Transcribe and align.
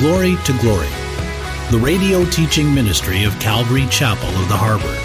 Glory 0.00 0.36
to 0.46 0.58
Glory, 0.60 0.88
the 1.70 1.78
radio 1.78 2.24
teaching 2.24 2.74
ministry 2.74 3.24
of 3.24 3.38
Calvary 3.38 3.86
Chapel 3.90 4.30
of 4.30 4.48
the 4.48 4.56
Harbor. 4.56 4.96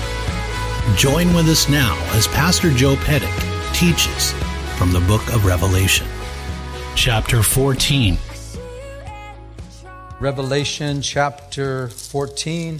Join 0.97 1.35
with 1.35 1.49
us 1.49 1.67
now 1.67 2.01
as 2.15 2.27
Pastor 2.27 2.71
Joe 2.71 2.95
Pettick 2.95 3.29
teaches 3.73 4.31
from 4.77 4.93
the 4.93 5.01
book 5.01 5.21
of 5.33 5.43
Revelation. 5.43 6.07
Chapter 6.95 7.43
14. 7.43 8.17
Revelation 10.21 11.01
chapter 11.01 11.89
14, 11.89 12.79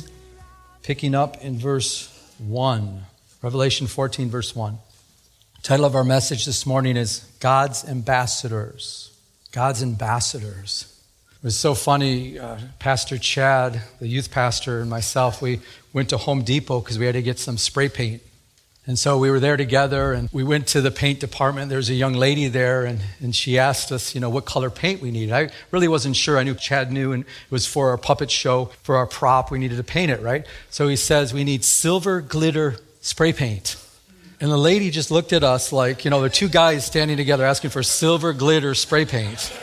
picking 0.84 1.14
up 1.14 1.44
in 1.44 1.60
verse 1.60 2.18
1. 2.38 3.04
Revelation 3.42 3.88
14, 3.88 4.30
verse 4.30 4.56
1. 4.56 4.78
The 5.58 5.62
title 5.64 5.86
of 5.86 5.96
our 5.96 6.06
message 6.06 6.46
this 6.46 6.66
morning 6.66 6.96
is 6.96 7.30
God's 7.42 7.84
Ambassadors. 7.84 9.12
God's 9.52 9.84
Ambassadors. 9.84 10.95
It 11.46 11.50
was 11.50 11.58
so 11.60 11.76
funny. 11.76 12.40
Uh, 12.40 12.58
pastor 12.80 13.20
Chad, 13.20 13.80
the 14.00 14.08
youth 14.08 14.32
pastor, 14.32 14.80
and 14.82 14.90
myself, 14.90 15.44
we 15.44 15.60
went 15.94 16.10
to 16.10 16.18
Home 16.18 16.42
Depot 16.42 16.80
because 16.80 16.98
we 16.98 17.06
had 17.06 17.14
to 17.14 17.22
get 17.22 17.38
some 17.38 17.60
spray 17.60 17.88
paint. 17.88 18.24
And 18.88 18.98
so 18.98 19.20
we 19.20 19.30
were 19.30 19.40
there 19.40 19.56
together 19.56 20.12
and 20.12 20.28
we 20.34 20.44
went 20.44 20.66
to 20.70 20.82
the 20.82 20.90
paint 20.90 21.20
department. 21.20 21.70
There 21.70 21.78
was 21.78 21.92
a 21.92 21.94
young 21.94 22.14
lady 22.14 22.48
there 22.48 22.84
and, 22.84 23.00
and 23.20 23.36
she 23.36 23.60
asked 23.60 23.92
us, 23.92 24.16
you 24.16 24.22
know, 24.22 24.30
what 24.32 24.46
color 24.46 24.72
paint 24.72 25.04
we 25.04 25.12
needed. 25.12 25.34
I 25.34 25.52
really 25.70 25.88
wasn't 25.88 26.16
sure. 26.16 26.40
I 26.40 26.44
knew 26.44 26.56
Chad 26.56 26.92
knew 26.92 27.12
and 27.12 27.26
it 27.26 27.52
was 27.52 27.68
for 27.68 27.92
our 27.92 27.98
puppet 28.00 28.32
show, 28.32 28.72
for 28.82 28.96
our 28.96 29.06
prop. 29.06 29.52
We 29.52 29.60
needed 29.60 29.78
to 29.78 29.84
paint 29.84 30.10
it, 30.10 30.24
right? 30.24 30.48
So 30.72 30.88
he 30.88 30.96
says, 30.96 31.32
we 31.32 31.44
need 31.44 31.64
silver 31.64 32.22
glitter 32.22 32.78
spray 33.02 33.34
paint. 33.34 33.76
And 34.42 34.50
the 34.50 34.58
lady 34.58 34.90
just 34.90 35.12
looked 35.12 35.32
at 35.32 35.44
us 35.44 35.72
like, 35.72 36.06
you 36.06 36.10
know, 36.10 36.24
are 36.24 36.28
two 36.28 36.50
guys 36.50 36.88
standing 36.88 37.18
together 37.18 37.46
asking 37.46 37.70
for 37.70 37.84
silver 37.84 38.34
glitter 38.34 38.74
spray 38.74 39.06
paint. 39.06 39.54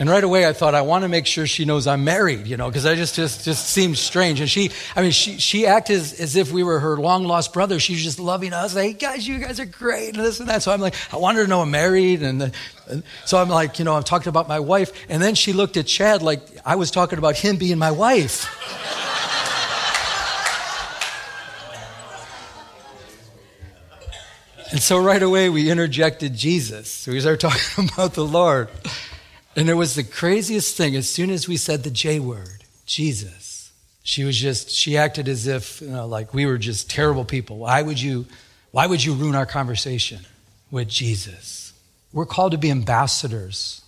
And 0.00 0.08
right 0.08 0.24
away, 0.24 0.48
I 0.48 0.54
thought, 0.54 0.74
I 0.74 0.80
want 0.80 1.02
to 1.02 1.08
make 1.08 1.26
sure 1.26 1.46
she 1.46 1.66
knows 1.66 1.86
I'm 1.86 2.04
married, 2.04 2.46
you 2.46 2.56
know, 2.56 2.68
because 2.68 2.86
I 2.86 2.94
just, 2.94 3.14
just, 3.14 3.44
just 3.44 3.68
seemed 3.68 3.98
strange. 3.98 4.40
And 4.40 4.48
she, 4.48 4.70
I 4.96 5.02
mean, 5.02 5.10
she, 5.10 5.36
she 5.36 5.66
acted 5.66 5.96
as, 5.96 6.18
as 6.18 6.36
if 6.36 6.50
we 6.50 6.62
were 6.62 6.80
her 6.80 6.96
long 6.96 7.24
lost 7.24 7.52
brother. 7.52 7.78
She 7.78 7.92
was 7.92 8.02
just 8.02 8.18
loving 8.18 8.54
us. 8.54 8.72
Hey, 8.72 8.94
guys, 8.94 9.28
you 9.28 9.38
guys 9.38 9.60
are 9.60 9.66
great, 9.66 10.16
and 10.16 10.24
this 10.24 10.40
and 10.40 10.48
that. 10.48 10.62
So 10.62 10.72
I'm 10.72 10.80
like, 10.80 10.94
I 11.12 11.18
wanted 11.18 11.42
to 11.42 11.48
know 11.48 11.60
I'm 11.60 11.70
married. 11.70 12.22
And, 12.22 12.50
and 12.88 13.02
so 13.26 13.36
I'm 13.36 13.50
like, 13.50 13.78
you 13.78 13.84
know, 13.84 13.94
I'm 13.94 14.02
talking 14.02 14.28
about 14.30 14.48
my 14.48 14.58
wife. 14.58 14.90
And 15.10 15.22
then 15.22 15.34
she 15.34 15.52
looked 15.52 15.76
at 15.76 15.86
Chad 15.86 16.22
like 16.22 16.40
I 16.64 16.76
was 16.76 16.90
talking 16.90 17.18
about 17.18 17.36
him 17.36 17.56
being 17.56 17.76
my 17.76 17.90
wife. 17.90 18.46
and 24.72 24.80
so 24.80 24.98
right 24.98 25.22
away, 25.22 25.50
we 25.50 25.70
interjected 25.70 26.34
Jesus. 26.34 26.90
So 26.90 27.12
we 27.12 27.20
started 27.20 27.40
talking 27.40 27.90
about 27.92 28.14
the 28.14 28.24
Lord. 28.24 28.70
And 29.56 29.68
it 29.68 29.74
was 29.74 29.94
the 29.94 30.04
craziest 30.04 30.76
thing. 30.76 30.94
As 30.94 31.08
soon 31.08 31.30
as 31.30 31.48
we 31.48 31.56
said 31.56 31.82
the 31.82 31.90
J 31.90 32.20
word, 32.20 32.64
Jesus, 32.86 33.72
she 34.02 34.24
was 34.24 34.36
just, 34.36 34.70
she 34.70 34.96
acted 34.96 35.28
as 35.28 35.46
if, 35.46 35.80
you 35.80 35.88
know, 35.88 36.06
like 36.06 36.32
we 36.32 36.46
were 36.46 36.58
just 36.58 36.90
terrible 36.90 37.24
people. 37.24 37.58
Why 37.58 37.82
would 37.82 38.00
you, 38.00 38.26
why 38.70 38.86
would 38.86 39.04
you 39.04 39.14
ruin 39.14 39.34
our 39.34 39.46
conversation 39.46 40.20
with 40.70 40.88
Jesus? 40.88 41.72
We're 42.12 42.26
called 42.26 42.52
to 42.52 42.58
be 42.58 42.70
ambassadors. 42.70 43.82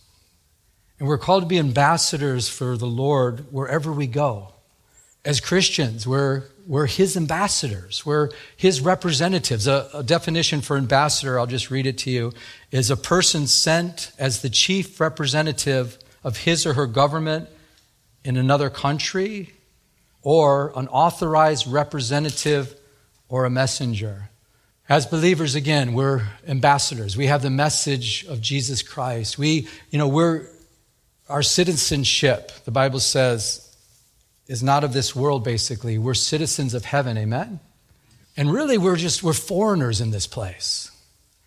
And 0.98 1.08
we're 1.08 1.18
called 1.18 1.42
to 1.42 1.48
be 1.48 1.58
ambassadors 1.58 2.48
for 2.48 2.76
the 2.76 2.86
Lord 2.86 3.52
wherever 3.52 3.92
we 3.92 4.06
go. 4.06 4.52
As 5.24 5.40
Christians, 5.40 6.06
we're, 6.06 6.42
we're 6.66 6.86
His 6.86 7.16
ambassadors. 7.16 8.04
We're 8.04 8.30
His 8.56 8.80
representatives. 8.80 9.68
A, 9.68 9.88
a, 9.94 10.02
definition 10.02 10.60
for 10.60 10.76
ambassador, 10.76 11.38
I'll 11.38 11.46
just 11.46 11.70
read 11.70 11.86
it 11.86 11.98
to 11.98 12.10
you, 12.10 12.32
is 12.72 12.90
a 12.90 12.96
person 12.96 13.46
sent 13.46 14.10
as 14.18 14.42
the 14.42 14.50
chief 14.50 14.98
representative 14.98 15.98
of 16.24 16.38
his 16.38 16.66
or 16.66 16.74
her 16.74 16.86
government 16.86 17.48
in 18.24 18.36
another 18.36 18.70
country, 18.70 19.52
or 20.22 20.72
an 20.76 20.86
authorized 20.88 21.66
representative 21.66 22.76
or 23.28 23.44
a 23.44 23.50
messenger. 23.50 24.30
As 24.88 25.06
believers, 25.06 25.54
again, 25.54 25.94
we're 25.94 26.28
ambassadors. 26.46 27.16
We 27.16 27.26
have 27.26 27.42
the 27.42 27.50
message 27.50 28.24
of 28.26 28.40
Jesus 28.40 28.82
Christ. 28.82 29.38
We, 29.38 29.66
you 29.90 29.98
know, 29.98 30.06
we're, 30.06 30.46
our 31.28 31.42
citizenship, 31.42 32.52
the 32.64 32.70
Bible 32.70 33.00
says, 33.00 33.71
is 34.52 34.62
not 34.62 34.84
of 34.84 34.92
this 34.92 35.16
world, 35.16 35.42
basically. 35.42 35.96
We're 35.96 36.12
citizens 36.12 36.74
of 36.74 36.84
heaven, 36.84 37.16
amen? 37.16 37.58
And 38.36 38.52
really, 38.52 38.76
we're 38.76 38.96
just, 38.96 39.22
we're 39.22 39.32
foreigners 39.32 40.02
in 40.02 40.10
this 40.10 40.26
place. 40.26 40.90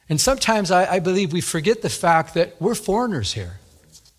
And 0.10 0.20
sometimes 0.20 0.72
I, 0.72 0.94
I 0.94 1.00
believe 1.00 1.32
we 1.32 1.42
forget 1.42 1.84
the 1.84 1.90
fact 1.90 2.34
that 2.34 2.60
we're 2.60 2.74
foreigners 2.74 3.34
here. 3.34 3.60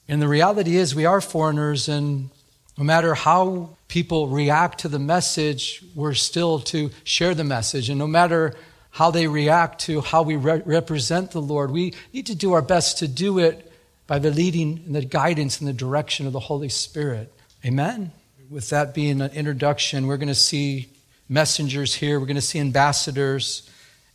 And 0.07 0.23
the 0.23 0.29
reality 0.29 0.77
is, 0.77 0.95
we 0.95 1.05
are 1.05 1.21
foreigners, 1.21 1.89
and 1.89 2.31
no 2.79 2.85
matter 2.85 3.15
how 3.15 3.71
people 3.89 4.29
react 4.29 4.79
to 4.81 4.89
the 4.89 5.01
message, 5.01 5.83
we're 5.97 6.15
still 6.15 6.61
to 6.61 6.91
share 7.03 7.35
the 7.35 7.43
message. 7.43 7.91
And 7.91 7.99
no 7.99 8.07
matter 8.07 8.55
how 8.91 9.11
they 9.11 9.27
react 9.27 9.81
to 9.87 10.01
how 10.01 10.23
we 10.23 10.37
re- 10.37 10.63
represent 10.65 11.33
the 11.33 11.43
Lord, 11.43 11.73
we 11.73 11.93
need 12.13 12.27
to 12.27 12.37
do 12.37 12.53
our 12.53 12.63
best 12.63 12.99
to 12.99 13.09
do 13.09 13.41
it 13.41 13.73
by 14.07 14.21
the 14.21 14.31
leading 14.31 14.85
and 14.87 14.95
the 14.95 15.05
guidance 15.05 15.59
and 15.59 15.67
the 15.67 15.73
direction 15.73 16.29
of 16.29 16.33
the 16.33 16.39
Holy 16.39 16.69
Spirit. 16.69 17.33
Amen 17.65 18.13
with 18.51 18.71
that 18.71 18.95
being 18.95 19.21
an 19.21 19.31
introduction, 19.33 20.07
we're 20.07 20.17
going 20.17 20.29
to 20.29 20.35
see 20.35 20.89
messengers 21.29 21.95
here, 21.95 22.19
we're 22.21 22.27
going 22.27 22.37
to 22.37 22.43
see 22.43 22.61
ambassadors, 22.61 23.69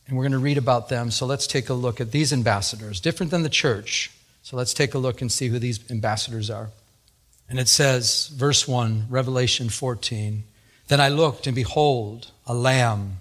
and 0.07 0.17
we're 0.17 0.23
going 0.23 0.31
to 0.31 0.39
read 0.39 0.57
about 0.57 0.89
them. 0.89 1.11
So 1.11 1.25
let's 1.25 1.47
take 1.47 1.69
a 1.69 1.73
look 1.73 2.01
at 2.01 2.11
these 2.11 2.33
ambassadors, 2.33 2.99
different 2.99 3.31
than 3.31 3.43
the 3.43 3.49
church. 3.49 4.11
So 4.43 4.57
let's 4.57 4.73
take 4.73 4.93
a 4.93 4.97
look 4.97 5.21
and 5.21 5.31
see 5.31 5.47
who 5.47 5.59
these 5.59 5.79
ambassadors 5.91 6.49
are. 6.49 6.69
And 7.49 7.59
it 7.59 7.67
says, 7.67 8.31
verse 8.33 8.67
1, 8.67 9.05
Revelation 9.09 9.69
14 9.69 10.43
Then 10.87 11.01
I 11.01 11.09
looked, 11.09 11.47
and 11.47 11.55
behold, 11.55 12.31
a 12.47 12.53
lamb 12.53 13.17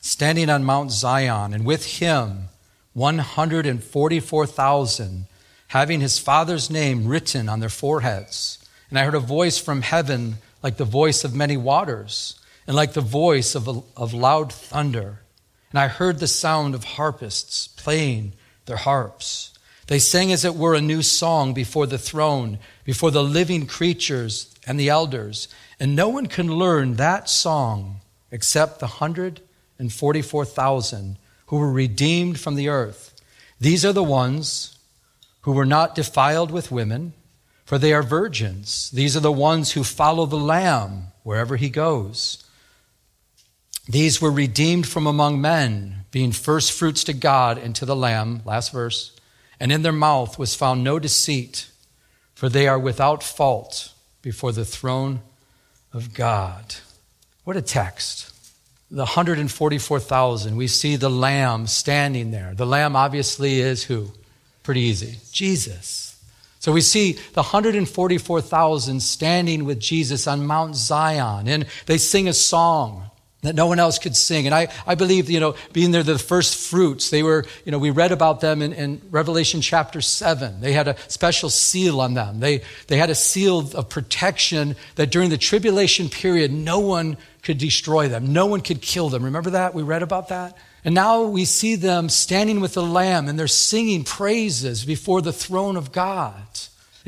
standing 0.00 0.50
on 0.50 0.64
Mount 0.64 0.90
Zion, 0.90 1.54
and 1.54 1.64
with 1.64 1.98
him 1.98 2.48
144,000, 2.94 5.26
having 5.68 6.00
his 6.00 6.18
father's 6.18 6.68
name 6.70 7.06
written 7.06 7.48
on 7.48 7.60
their 7.60 7.68
foreheads. 7.68 8.58
And 8.90 8.98
I 8.98 9.04
heard 9.04 9.14
a 9.14 9.20
voice 9.20 9.58
from 9.58 9.82
heaven 9.82 10.38
like 10.62 10.76
the 10.76 10.84
voice 10.84 11.24
of 11.24 11.34
many 11.34 11.56
waters, 11.56 12.38
and 12.66 12.76
like 12.76 12.92
the 12.92 13.00
voice 13.00 13.54
of, 13.54 13.68
a, 13.68 13.80
of 13.96 14.12
loud 14.12 14.52
thunder. 14.52 15.22
And 15.70 15.78
I 15.78 15.88
heard 15.88 16.18
the 16.18 16.26
sound 16.26 16.74
of 16.74 16.84
harpists 16.84 17.68
playing 17.68 18.34
their 18.66 18.76
harps. 18.76 19.54
They 19.86 19.98
sang 19.98 20.30
as 20.32 20.44
it 20.44 20.54
were 20.54 20.74
a 20.74 20.82
new 20.82 21.02
song 21.02 21.54
before 21.54 21.86
the 21.86 21.96
throne, 21.98 22.58
before 22.84 23.10
the 23.10 23.24
living 23.24 23.66
creatures 23.66 24.54
and 24.66 24.78
the 24.78 24.90
elders. 24.90 25.48
And 25.80 25.96
no 25.96 26.08
one 26.08 26.26
can 26.26 26.54
learn 26.54 26.96
that 26.96 27.30
song 27.30 28.02
except 28.30 28.80
the 28.80 28.86
144,000 28.86 31.18
who 31.46 31.56
were 31.56 31.72
redeemed 31.72 32.38
from 32.38 32.54
the 32.54 32.68
earth. 32.68 33.14
These 33.58 33.86
are 33.86 33.94
the 33.94 34.04
ones 34.04 34.76
who 35.42 35.52
were 35.52 35.64
not 35.64 35.94
defiled 35.94 36.50
with 36.50 36.70
women 36.70 37.14
for 37.68 37.76
they 37.76 37.92
are 37.92 38.02
virgins. 38.02 38.90
These 38.92 39.14
are 39.14 39.20
the 39.20 39.30
ones 39.30 39.72
who 39.72 39.84
follow 39.84 40.24
the 40.24 40.38
Lamb 40.38 41.08
wherever 41.22 41.56
he 41.56 41.68
goes. 41.68 42.42
These 43.86 44.22
were 44.22 44.30
redeemed 44.30 44.88
from 44.88 45.06
among 45.06 45.42
men, 45.42 46.06
being 46.10 46.32
first 46.32 46.72
fruits 46.72 47.04
to 47.04 47.12
God 47.12 47.58
and 47.58 47.76
to 47.76 47.84
the 47.84 47.94
Lamb. 47.94 48.40
Last 48.46 48.72
verse. 48.72 49.14
And 49.60 49.70
in 49.70 49.82
their 49.82 49.92
mouth 49.92 50.38
was 50.38 50.54
found 50.54 50.82
no 50.82 50.98
deceit, 50.98 51.68
for 52.34 52.48
they 52.48 52.66
are 52.66 52.78
without 52.78 53.22
fault 53.22 53.92
before 54.22 54.52
the 54.52 54.64
throne 54.64 55.20
of 55.92 56.14
God. 56.14 56.76
What 57.44 57.58
a 57.58 57.60
text. 57.60 58.32
The 58.90 59.04
144,000, 59.04 60.56
we 60.56 60.68
see 60.68 60.96
the 60.96 61.10
Lamb 61.10 61.66
standing 61.66 62.30
there. 62.30 62.54
The 62.54 62.64
Lamb 62.64 62.96
obviously 62.96 63.60
is 63.60 63.84
who? 63.84 64.12
Pretty 64.62 64.80
easy. 64.80 65.18
Jesus. 65.30 66.07
So 66.60 66.72
we 66.72 66.80
see 66.80 67.12
the 67.12 67.42
144,000 67.42 69.00
standing 69.00 69.64
with 69.64 69.78
Jesus 69.78 70.26
on 70.26 70.46
Mount 70.46 70.74
Zion, 70.74 71.46
and 71.46 71.66
they 71.86 71.98
sing 71.98 72.28
a 72.28 72.32
song 72.32 73.10
that 73.42 73.54
no 73.54 73.66
one 73.66 73.78
else 73.78 73.98
could 73.98 74.16
sing. 74.16 74.46
And 74.46 74.54
I, 74.54 74.68
I 74.86 74.96
believe, 74.96 75.30
you 75.30 75.38
know, 75.38 75.54
being 75.72 75.92
there, 75.92 76.02
the 76.02 76.18
first 76.18 76.56
fruits, 76.70 77.10
they 77.10 77.22
were, 77.22 77.44
you 77.64 77.70
know, 77.70 77.78
we 77.78 77.90
read 77.90 78.10
about 78.10 78.40
them 78.40 78.62
in, 78.62 78.72
in 78.72 79.00
Revelation 79.10 79.60
chapter 79.60 80.00
7. 80.00 80.60
They 80.60 80.72
had 80.72 80.88
a 80.88 80.96
special 81.06 81.48
seal 81.48 82.00
on 82.00 82.14
them. 82.14 82.40
They, 82.40 82.62
they 82.88 82.96
had 82.96 83.10
a 83.10 83.14
seal 83.14 83.70
of 83.76 83.88
protection 83.88 84.74
that 84.96 85.10
during 85.10 85.30
the 85.30 85.38
tribulation 85.38 86.08
period, 86.08 86.52
no 86.52 86.80
one 86.80 87.16
could 87.42 87.58
destroy 87.58 88.08
them. 88.08 88.32
No 88.32 88.46
one 88.46 88.60
could 88.60 88.82
kill 88.82 89.08
them. 89.08 89.24
Remember 89.24 89.50
that? 89.50 89.72
We 89.72 89.84
read 89.84 90.02
about 90.02 90.28
that? 90.28 90.56
And 90.84 90.94
now 90.94 91.22
we 91.24 91.44
see 91.44 91.76
them 91.76 92.08
standing 92.08 92.60
with 92.60 92.74
the 92.74 92.82
Lamb 92.82 93.28
and 93.28 93.38
they're 93.38 93.46
singing 93.46 94.02
praises 94.04 94.84
before 94.84 95.22
the 95.22 95.32
throne 95.32 95.76
of 95.76 95.92
God. 95.92 96.42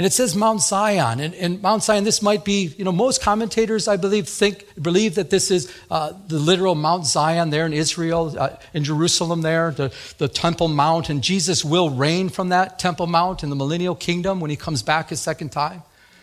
And 0.00 0.06
it 0.06 0.14
says 0.14 0.34
Mount 0.34 0.62
Zion. 0.62 1.20
And, 1.20 1.34
and 1.34 1.60
Mount 1.60 1.82
Zion, 1.82 2.04
this 2.04 2.22
might 2.22 2.42
be, 2.42 2.72
you 2.78 2.86
know, 2.86 2.90
most 2.90 3.20
commentators, 3.20 3.86
I 3.86 3.98
believe, 3.98 4.26
think, 4.26 4.64
believe 4.80 5.16
that 5.16 5.28
this 5.28 5.50
is 5.50 5.70
uh, 5.90 6.14
the 6.26 6.38
literal 6.38 6.74
Mount 6.74 7.04
Zion 7.04 7.50
there 7.50 7.66
in 7.66 7.74
Israel, 7.74 8.34
uh, 8.38 8.56
in 8.72 8.82
Jerusalem 8.82 9.42
there, 9.42 9.72
the, 9.72 9.92
the 10.16 10.26
Temple 10.26 10.68
Mount. 10.68 11.10
And 11.10 11.22
Jesus 11.22 11.66
will 11.66 11.90
reign 11.90 12.30
from 12.30 12.48
that 12.48 12.78
Temple 12.78 13.08
Mount 13.08 13.42
in 13.42 13.50
the 13.50 13.56
millennial 13.56 13.94
kingdom 13.94 14.40
when 14.40 14.48
he 14.48 14.56
comes 14.56 14.82
back 14.82 15.10
his 15.10 15.20
second 15.20 15.52
time. 15.52 15.82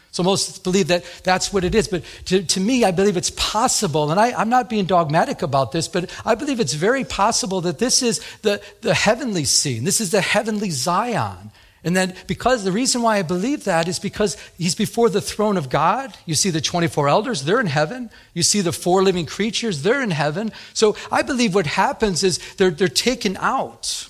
So 0.09 0.23
most 0.23 0.63
believe 0.63 0.87
that 0.87 1.05
that's 1.23 1.53
what 1.53 1.63
it 1.63 1.75
is. 1.75 1.87
But 1.87 2.03
to, 2.25 2.41
to 2.41 2.59
me, 2.59 2.83
I 2.83 2.89
believe 2.89 3.15
it's 3.15 3.29
possible, 3.29 4.09
and 4.09 4.19
I, 4.19 4.31
I'm 4.31 4.49
not 4.49 4.71
being 4.71 4.85
dogmatic 4.85 5.43
about 5.43 5.71
this, 5.71 5.87
but 5.87 6.11
I 6.25 6.33
believe 6.33 6.59
it's 6.59 6.73
very 6.73 7.03
possible 7.03 7.61
that 7.61 7.77
this 7.77 8.01
is 8.01 8.25
the, 8.41 8.59
the 8.81 8.95
heavenly 8.95 9.45
scene. 9.45 9.83
This 9.83 10.01
is 10.01 10.09
the 10.09 10.21
heavenly 10.21 10.71
Zion. 10.71 11.51
And 11.87 11.95
then, 11.95 12.15
because 12.27 12.65
the 12.65 12.71
reason 12.73 13.01
why 13.01 13.15
I 13.15 13.21
believe 13.21 13.63
that 13.63 13.87
is 13.87 13.97
because 13.97 14.35
he's 14.57 14.75
before 14.75 15.09
the 15.09 15.21
throne 15.21 15.55
of 15.55 15.69
God. 15.69 16.13
You 16.25 16.35
see 16.35 16.49
the 16.49 16.59
24 16.59 17.07
elders, 17.07 17.45
they're 17.45 17.61
in 17.61 17.67
heaven. 17.67 18.09
You 18.33 18.43
see 18.43 18.59
the 18.59 18.73
four 18.73 19.03
living 19.03 19.25
creatures, 19.25 19.83
they're 19.83 20.01
in 20.01 20.11
heaven. 20.11 20.51
So 20.73 20.97
I 21.09 21.21
believe 21.21 21.55
what 21.55 21.65
happens 21.65 22.25
is 22.25 22.39
they're, 22.55 22.71
they're 22.71 22.89
taken 22.89 23.37
out, 23.37 24.09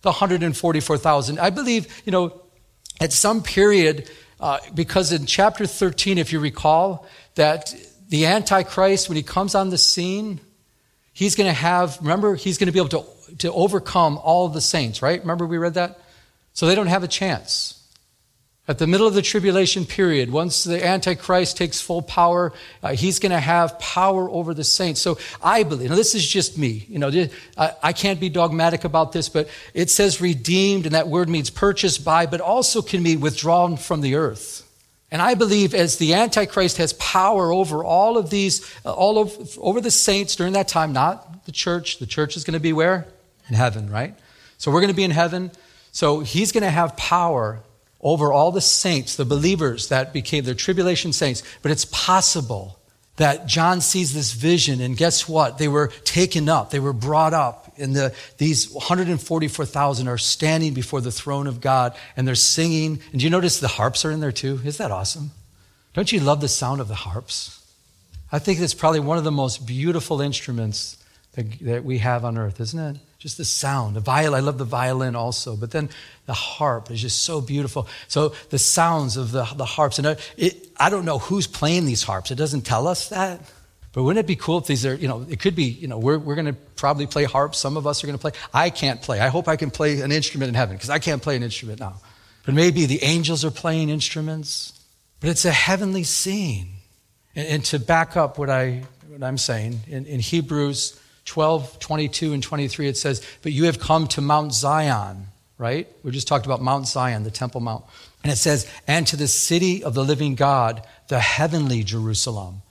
the 0.00 0.12
144,000. 0.12 1.38
I 1.38 1.50
believe, 1.50 1.94
you 2.06 2.10
know, 2.10 2.40
at 2.98 3.12
some 3.12 3.42
period, 3.42 4.08
uh, 4.40 4.60
because 4.74 5.12
in 5.12 5.26
chapter 5.26 5.66
13, 5.66 6.16
if 6.16 6.32
you 6.32 6.40
recall, 6.40 7.06
that 7.34 7.74
the 8.08 8.24
Antichrist, 8.24 9.10
when 9.10 9.16
he 9.16 9.22
comes 9.22 9.54
on 9.54 9.68
the 9.68 9.76
scene, 9.76 10.40
he's 11.12 11.36
going 11.36 11.50
to 11.50 11.52
have, 11.52 11.98
remember, 12.00 12.34
he's 12.34 12.56
going 12.56 12.68
to 12.68 12.72
be 12.72 12.78
able 12.78 13.04
to, 13.04 13.36
to 13.40 13.52
overcome 13.52 14.16
all 14.16 14.48
the 14.48 14.62
saints, 14.62 15.02
right? 15.02 15.20
Remember 15.20 15.44
we 15.44 15.58
read 15.58 15.74
that? 15.74 16.00
So 16.54 16.66
they 16.66 16.74
don't 16.74 16.86
have 16.86 17.04
a 17.04 17.08
chance. 17.08 17.80
At 18.66 18.78
the 18.78 18.86
middle 18.86 19.06
of 19.06 19.12
the 19.12 19.20
tribulation 19.20 19.84
period, 19.84 20.30
once 20.30 20.64
the 20.64 20.82
Antichrist 20.82 21.58
takes 21.58 21.82
full 21.82 22.00
power, 22.00 22.50
uh, 22.82 22.94
he's 22.94 23.18
going 23.18 23.32
to 23.32 23.40
have 23.40 23.78
power 23.78 24.30
over 24.30 24.54
the 24.54 24.64
saints. 24.64 25.02
So 25.02 25.18
I 25.42 25.64
believe, 25.64 25.90
now 25.90 25.96
this 25.96 26.14
is 26.14 26.26
just 26.26 26.56
me, 26.56 26.86
you 26.88 26.98
know, 26.98 27.28
I, 27.58 27.72
I 27.82 27.92
can't 27.92 28.18
be 28.18 28.30
dogmatic 28.30 28.84
about 28.84 29.12
this, 29.12 29.28
but 29.28 29.50
it 29.74 29.90
says 29.90 30.22
redeemed, 30.22 30.86
and 30.86 30.94
that 30.94 31.08
word 31.08 31.28
means 31.28 31.50
purchased 31.50 32.06
by, 32.06 32.24
but 32.24 32.40
also 32.40 32.80
can 32.80 33.02
be 33.02 33.18
withdrawn 33.18 33.76
from 33.76 34.00
the 34.00 34.14
earth. 34.14 34.62
And 35.10 35.20
I 35.20 35.34
believe 35.34 35.74
as 35.74 35.98
the 35.98 36.14
Antichrist 36.14 36.78
has 36.78 36.94
power 36.94 37.52
over 37.52 37.84
all 37.84 38.16
of 38.16 38.30
these, 38.30 38.66
uh, 38.86 38.92
all 38.94 39.18
of, 39.18 39.58
over 39.58 39.82
the 39.82 39.90
saints 39.90 40.36
during 40.36 40.54
that 40.54 40.68
time, 40.68 40.94
not 40.94 41.44
the 41.44 41.52
church, 41.52 41.98
the 41.98 42.06
church 42.06 42.34
is 42.34 42.44
going 42.44 42.54
to 42.54 42.60
be 42.60 42.72
where? 42.72 43.06
In 43.50 43.54
heaven, 43.54 43.90
right? 43.90 44.14
So 44.56 44.70
we're 44.70 44.80
going 44.80 44.88
to 44.88 44.96
be 44.96 45.04
in 45.04 45.10
heaven. 45.10 45.50
So 45.94 46.20
he's 46.20 46.50
going 46.50 46.64
to 46.64 46.70
have 46.70 46.96
power 46.96 47.60
over 48.00 48.32
all 48.32 48.50
the 48.50 48.60
saints, 48.60 49.14
the 49.14 49.24
believers 49.24 49.88
that 49.88 50.12
became 50.12 50.42
the 50.42 50.54
tribulation 50.54 51.12
saints. 51.12 51.44
But 51.62 51.70
it's 51.70 51.84
possible 51.84 52.80
that 53.14 53.46
John 53.46 53.80
sees 53.80 54.12
this 54.12 54.32
vision, 54.32 54.80
and 54.80 54.96
guess 54.96 55.28
what? 55.28 55.56
They 55.58 55.68
were 55.68 55.92
taken 56.02 56.48
up, 56.48 56.70
they 56.70 56.80
were 56.80 56.92
brought 56.92 57.32
up, 57.32 57.72
and 57.78 57.94
the, 57.94 58.12
these 58.38 58.68
144,000 58.72 60.08
are 60.08 60.18
standing 60.18 60.74
before 60.74 61.00
the 61.00 61.12
throne 61.12 61.46
of 61.46 61.60
God, 61.60 61.96
and 62.16 62.26
they're 62.26 62.34
singing. 62.34 62.98
And 63.12 63.20
do 63.20 63.24
you 63.24 63.30
notice 63.30 63.60
the 63.60 63.68
harps 63.68 64.04
are 64.04 64.10
in 64.10 64.18
there 64.18 64.32
too? 64.32 64.60
Isn't 64.64 64.78
that 64.78 64.90
awesome? 64.90 65.30
Don't 65.92 66.10
you 66.10 66.18
love 66.18 66.40
the 66.40 66.48
sound 66.48 66.80
of 66.80 66.88
the 66.88 66.96
harps? 66.96 67.64
I 68.32 68.40
think 68.40 68.58
it's 68.58 68.74
probably 68.74 68.98
one 68.98 69.16
of 69.16 69.22
the 69.22 69.30
most 69.30 69.64
beautiful 69.64 70.20
instruments 70.20 70.96
that, 71.34 71.56
that 71.60 71.84
we 71.84 71.98
have 71.98 72.24
on 72.24 72.36
earth, 72.36 72.60
isn't 72.60 72.80
it? 72.80 72.96
Just 73.24 73.38
the 73.38 73.44
sound. 73.46 73.96
The 73.96 74.00
violin, 74.00 74.34
I 74.34 74.44
love 74.44 74.58
the 74.58 74.66
violin 74.66 75.16
also, 75.16 75.56
but 75.56 75.70
then 75.70 75.88
the 76.26 76.34
harp 76.34 76.90
is 76.90 77.00
just 77.00 77.22
so 77.22 77.40
beautiful. 77.40 77.88
So 78.06 78.34
the 78.50 78.58
sounds 78.58 79.16
of 79.16 79.32
the, 79.32 79.44
the 79.56 79.64
harps, 79.64 79.98
and 79.98 80.18
it, 80.36 80.68
I 80.76 80.90
don't 80.90 81.06
know 81.06 81.18
who's 81.18 81.46
playing 81.46 81.86
these 81.86 82.02
harps. 82.02 82.30
It 82.30 82.34
doesn't 82.34 82.66
tell 82.66 82.86
us 82.86 83.08
that. 83.08 83.40
But 83.94 84.02
wouldn't 84.02 84.22
it 84.22 84.26
be 84.26 84.36
cool 84.36 84.58
if 84.58 84.66
these 84.66 84.84
are, 84.84 84.94
you 84.94 85.08
know, 85.08 85.24
it 85.26 85.40
could 85.40 85.56
be, 85.56 85.64
you 85.64 85.88
know, 85.88 85.96
we're, 85.96 86.18
we're 86.18 86.34
going 86.34 86.48
to 86.48 86.52
probably 86.76 87.06
play 87.06 87.24
harps. 87.24 87.58
Some 87.58 87.78
of 87.78 87.86
us 87.86 88.04
are 88.04 88.06
going 88.06 88.18
to 88.18 88.20
play. 88.20 88.32
I 88.52 88.68
can't 88.68 89.00
play. 89.00 89.20
I 89.20 89.28
hope 89.28 89.48
I 89.48 89.56
can 89.56 89.70
play 89.70 90.02
an 90.02 90.12
instrument 90.12 90.50
in 90.50 90.54
heaven 90.54 90.76
because 90.76 90.90
I 90.90 90.98
can't 90.98 91.22
play 91.22 91.34
an 91.34 91.42
instrument 91.42 91.80
now. 91.80 92.02
But 92.44 92.52
maybe 92.52 92.84
the 92.84 93.02
angels 93.02 93.42
are 93.42 93.50
playing 93.50 93.88
instruments. 93.88 94.78
But 95.20 95.30
it's 95.30 95.46
a 95.46 95.50
heavenly 95.50 96.04
scene. 96.04 96.72
And, 97.34 97.48
and 97.48 97.64
to 97.64 97.78
back 97.78 98.18
up 98.18 98.36
what, 98.36 98.50
I, 98.50 98.82
what 99.08 99.22
I'm 99.22 99.38
saying, 99.38 99.80
in, 99.86 100.04
in 100.04 100.20
Hebrews 100.20 101.00
12, 101.24 101.78
22, 101.78 102.32
and 102.32 102.42
23, 102.42 102.88
it 102.88 102.96
says, 102.96 103.26
But 103.42 103.52
you 103.52 103.64
have 103.64 103.80
come 103.80 104.06
to 104.08 104.20
Mount 104.20 104.52
Zion, 104.52 105.26
right? 105.58 105.88
We 106.02 106.10
just 106.10 106.28
talked 106.28 106.46
about 106.46 106.60
Mount 106.60 106.86
Zion, 106.86 107.22
the 107.22 107.30
Temple 107.30 107.60
Mount. 107.60 107.84
And 108.22 108.32
it 108.32 108.36
says, 108.36 108.70
And 108.86 109.06
to 109.06 109.16
the 109.16 109.28
city 109.28 109.82
of 109.82 109.94
the 109.94 110.04
living 110.04 110.34
God, 110.34 110.86
the 111.08 111.20
heavenly 111.20 111.82
Jerusalem, 111.82 112.62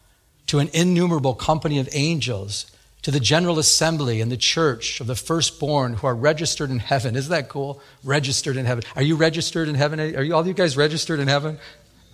to 0.48 0.60
an 0.60 0.70
innumerable 0.74 1.34
company 1.34 1.80
of 1.80 1.90
angels, 1.94 2.66
to 3.04 3.12
the 3.12 3.20
general 3.20 3.60
assembly 3.60 4.22
and 4.22 4.32
the 4.32 4.38
church 4.38 5.02
of 5.02 5.08
the 5.08 5.16
firstborn 5.16 5.96
who 5.96 6.08
are 6.08 6.16
registered 6.16 6.72
in 6.72 6.80
heaven. 6.80 7.16
Isn't 7.16 7.32
that 7.32 7.50
cool? 7.50 7.82
Registered 8.04 8.56
in 8.56 8.66
heaven. 8.66 8.84
Are 8.96 9.04
you 9.04 9.16
registered 9.16 9.68
in 9.68 9.76
heaven? 9.76 10.00
Are 10.00 10.24
you, 10.24 10.34
all 10.34 10.48
you 10.48 10.54
guys 10.54 10.78
registered 10.78 11.20
in 11.20 11.28
heaven? 11.28 11.60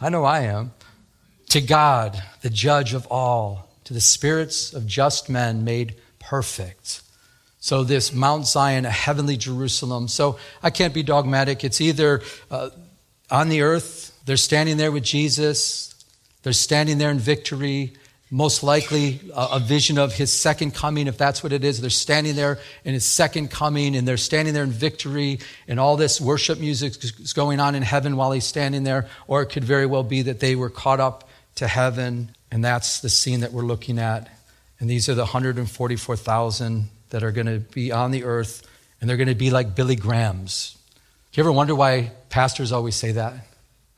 I 0.01 0.09
know 0.09 0.23
I 0.23 0.41
am. 0.41 0.71
To 1.49 1.61
God, 1.61 2.21
the 2.41 2.49
judge 2.49 2.93
of 2.93 3.07
all, 3.07 3.69
to 3.85 3.93
the 3.93 4.01
spirits 4.01 4.73
of 4.73 4.87
just 4.87 5.29
men 5.29 5.63
made 5.63 5.95
perfect. 6.29 7.01
So, 7.59 7.83
this 7.83 8.13
Mount 8.13 8.45
Zion, 8.45 8.85
a 8.85 8.91
heavenly 8.91 9.35
Jerusalem. 9.35 10.07
So, 10.07 10.37
I 10.61 10.69
can't 10.69 10.93
be 10.93 11.01
dogmatic. 11.01 11.63
It's 11.63 11.81
either 11.81 12.21
uh, 12.51 12.69
on 13.31 13.49
the 13.49 13.63
earth, 13.63 14.15
they're 14.25 14.37
standing 14.37 14.77
there 14.77 14.91
with 14.91 15.03
Jesus, 15.03 15.93
they're 16.43 16.53
standing 16.53 16.99
there 16.99 17.09
in 17.09 17.17
victory, 17.17 17.93
most 18.29 18.61
likely 18.61 19.19
a, 19.35 19.47
a 19.53 19.59
vision 19.59 19.97
of 19.97 20.13
his 20.13 20.31
second 20.31 20.75
coming, 20.75 21.07
if 21.07 21.17
that's 21.17 21.41
what 21.41 21.51
it 21.51 21.63
is. 21.63 21.81
They're 21.81 21.89
standing 21.89 22.35
there 22.35 22.59
in 22.85 22.93
his 22.93 23.05
second 23.05 23.49
coming, 23.49 23.95
and 23.95 24.07
they're 24.07 24.15
standing 24.15 24.53
there 24.53 24.63
in 24.63 24.71
victory, 24.71 25.39
and 25.67 25.79
all 25.79 25.97
this 25.97 26.21
worship 26.21 26.59
music 26.59 27.03
is 27.03 27.33
going 27.33 27.59
on 27.59 27.73
in 27.73 27.81
heaven 27.81 28.17
while 28.17 28.31
he's 28.31 28.45
standing 28.45 28.83
there. 28.83 29.07
Or 29.27 29.41
it 29.41 29.47
could 29.47 29.63
very 29.63 29.87
well 29.87 30.03
be 30.03 30.21
that 30.21 30.39
they 30.39 30.55
were 30.55 30.69
caught 30.69 30.99
up 30.99 31.27
to 31.55 31.67
heaven, 31.67 32.35
and 32.51 32.63
that's 32.63 32.99
the 32.99 33.09
scene 33.09 33.39
that 33.39 33.51
we're 33.51 33.63
looking 33.63 33.97
at 33.97 34.29
and 34.79 34.89
these 34.89 35.09
are 35.09 35.15
the 35.15 35.23
144,000 35.23 36.89
that 37.09 37.23
are 37.23 37.31
going 37.31 37.47
to 37.47 37.59
be 37.59 37.91
on 37.91 38.11
the 38.11 38.23
earth, 38.23 38.67
and 38.99 39.09
they're 39.09 39.17
going 39.17 39.29
to 39.29 39.35
be 39.35 39.49
like 39.49 39.75
Billy 39.75 39.95
Grahams. 39.95 40.77
Do 41.31 41.39
you 41.39 41.43
ever 41.43 41.51
wonder 41.51 41.75
why 41.75 42.11
pastors 42.29 42.71
always 42.71 42.95
say 42.95 43.13
that? 43.13 43.33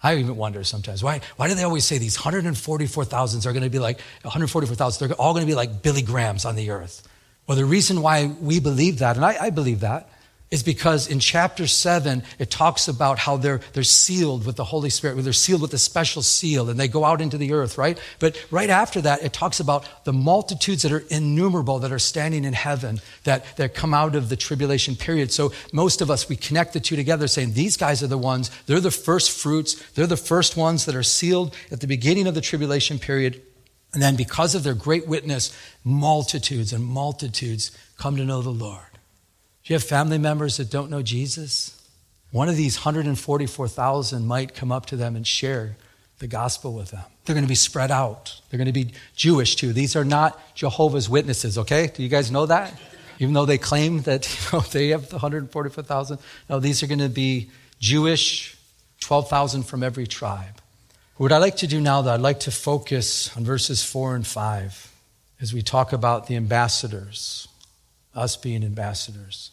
I 0.03 0.15
even 0.15 0.35
wonder 0.35 0.63
sometimes. 0.63 1.03
Why, 1.03 1.21
why 1.35 1.47
do 1.47 1.53
they 1.53 1.63
always 1.63 1.85
say 1.85 1.97
these 1.97 2.17
144,000s 2.17 3.45
are 3.45 3.53
going 3.53 3.63
to 3.63 3.69
be 3.69 3.79
like 3.79 3.99
144,000? 4.23 5.07
They're 5.07 5.15
all 5.17 5.33
going 5.33 5.45
to 5.45 5.51
be 5.51 5.55
like 5.55 5.83
Billy 5.83 6.01
Grahams 6.01 6.45
on 6.45 6.55
the 6.55 6.71
earth. 6.71 7.07
Well, 7.47 7.57
the 7.57 7.65
reason 7.65 8.01
why 8.01 8.25
we 8.25 8.59
believe 8.59 8.99
that, 8.99 9.15
and 9.15 9.25
I, 9.25 9.37
I 9.39 9.49
believe 9.51 9.81
that, 9.81 10.09
is 10.51 10.63
because 10.63 11.07
in 11.07 11.19
chapter 11.19 11.65
7, 11.65 12.21
it 12.37 12.51
talks 12.51 12.89
about 12.89 13.17
how 13.17 13.37
they're, 13.37 13.61
they're 13.71 13.83
sealed 13.83 14.45
with 14.45 14.57
the 14.57 14.65
Holy 14.65 14.89
Spirit, 14.89 15.15
they're 15.23 15.31
sealed 15.31 15.61
with 15.61 15.73
a 15.73 15.77
special 15.77 16.21
seal, 16.21 16.69
and 16.69 16.77
they 16.77 16.89
go 16.89 17.05
out 17.05 17.21
into 17.21 17.37
the 17.37 17.53
earth, 17.53 17.77
right? 17.77 17.97
But 18.19 18.37
right 18.51 18.69
after 18.69 18.99
that, 19.01 19.23
it 19.23 19.31
talks 19.31 19.61
about 19.61 19.85
the 20.03 20.11
multitudes 20.11 20.83
that 20.83 20.91
are 20.91 21.05
innumerable 21.09 21.79
that 21.79 21.91
are 21.93 21.99
standing 21.99 22.43
in 22.43 22.51
heaven 22.51 22.99
that, 23.23 23.55
that 23.55 23.73
come 23.73 23.93
out 23.93 24.13
of 24.13 24.27
the 24.27 24.35
tribulation 24.35 24.97
period. 24.97 25.31
So 25.31 25.53
most 25.71 26.01
of 26.01 26.11
us, 26.11 26.27
we 26.27 26.35
connect 26.35 26.73
the 26.73 26.81
two 26.81 26.97
together 26.97 27.27
saying 27.27 27.53
these 27.53 27.77
guys 27.77 28.03
are 28.03 28.07
the 28.07 28.17
ones, 28.17 28.51
they're 28.65 28.81
the 28.81 28.91
first 28.91 29.31
fruits, 29.31 29.75
they're 29.91 30.05
the 30.05 30.17
first 30.17 30.57
ones 30.57 30.85
that 30.85 30.95
are 30.95 31.03
sealed 31.03 31.55
at 31.71 31.79
the 31.79 31.87
beginning 31.87 32.27
of 32.27 32.35
the 32.35 32.41
tribulation 32.41 32.99
period. 32.99 33.41
And 33.93 34.01
then 34.01 34.17
because 34.17 34.53
of 34.53 34.63
their 34.63 34.73
great 34.73 35.07
witness, 35.07 35.57
multitudes 35.85 36.73
and 36.73 36.83
multitudes 36.83 37.71
come 37.97 38.17
to 38.17 38.25
know 38.25 38.41
the 38.41 38.49
Lord. 38.49 38.90
Do 39.63 39.73
you 39.73 39.75
have 39.75 39.83
family 39.83 40.17
members 40.17 40.57
that 40.57 40.71
don't 40.71 40.89
know 40.89 41.03
Jesus? 41.03 41.77
One 42.31 42.49
of 42.49 42.55
these 42.55 42.77
144,000 42.77 44.25
might 44.25 44.55
come 44.55 44.71
up 44.71 44.87
to 44.87 44.95
them 44.95 45.15
and 45.15 45.27
share 45.27 45.75
the 46.19 46.27
gospel 46.27 46.73
with 46.73 46.91
them. 46.91 47.03
They're 47.25 47.35
going 47.35 47.45
to 47.45 47.49
be 47.49 47.55
spread 47.55 47.91
out. 47.91 48.41
They're 48.49 48.57
going 48.57 48.65
to 48.67 48.71
be 48.71 48.93
Jewish 49.15 49.55
too. 49.55 49.73
These 49.73 49.95
are 49.95 50.05
not 50.05 50.39
Jehovah's 50.55 51.09
Witnesses, 51.09 51.57
okay? 51.57 51.91
Do 51.93 52.01
you 52.01 52.09
guys 52.09 52.31
know 52.31 52.45
that? 52.47 52.73
Even 53.19 53.33
though 53.33 53.45
they 53.45 53.59
claim 53.59 54.01
that 54.03 54.27
you 54.53 54.59
know, 54.59 54.63
they 54.71 54.89
have 54.89 55.09
the 55.09 55.17
144,000. 55.17 56.17
No, 56.49 56.59
these 56.59 56.81
are 56.81 56.87
going 56.87 56.99
to 56.99 57.09
be 57.09 57.51
Jewish, 57.79 58.57
12,000 59.01 59.63
from 59.63 59.83
every 59.83 60.07
tribe. 60.07 60.61
What 61.17 61.31
I'd 61.31 61.37
like 61.37 61.57
to 61.57 61.67
do 61.67 61.79
now, 61.79 62.01
though, 62.01 62.13
I'd 62.13 62.21
like 62.21 62.39
to 62.41 62.51
focus 62.51 63.35
on 63.37 63.43
verses 63.43 63.83
4 63.83 64.15
and 64.15 64.25
5 64.25 64.91
as 65.39 65.53
we 65.53 65.61
talk 65.61 65.93
about 65.93 66.25
the 66.25 66.35
ambassadors 66.35 67.47
us 68.15 68.37
being 68.37 68.63
ambassadors. 68.63 69.51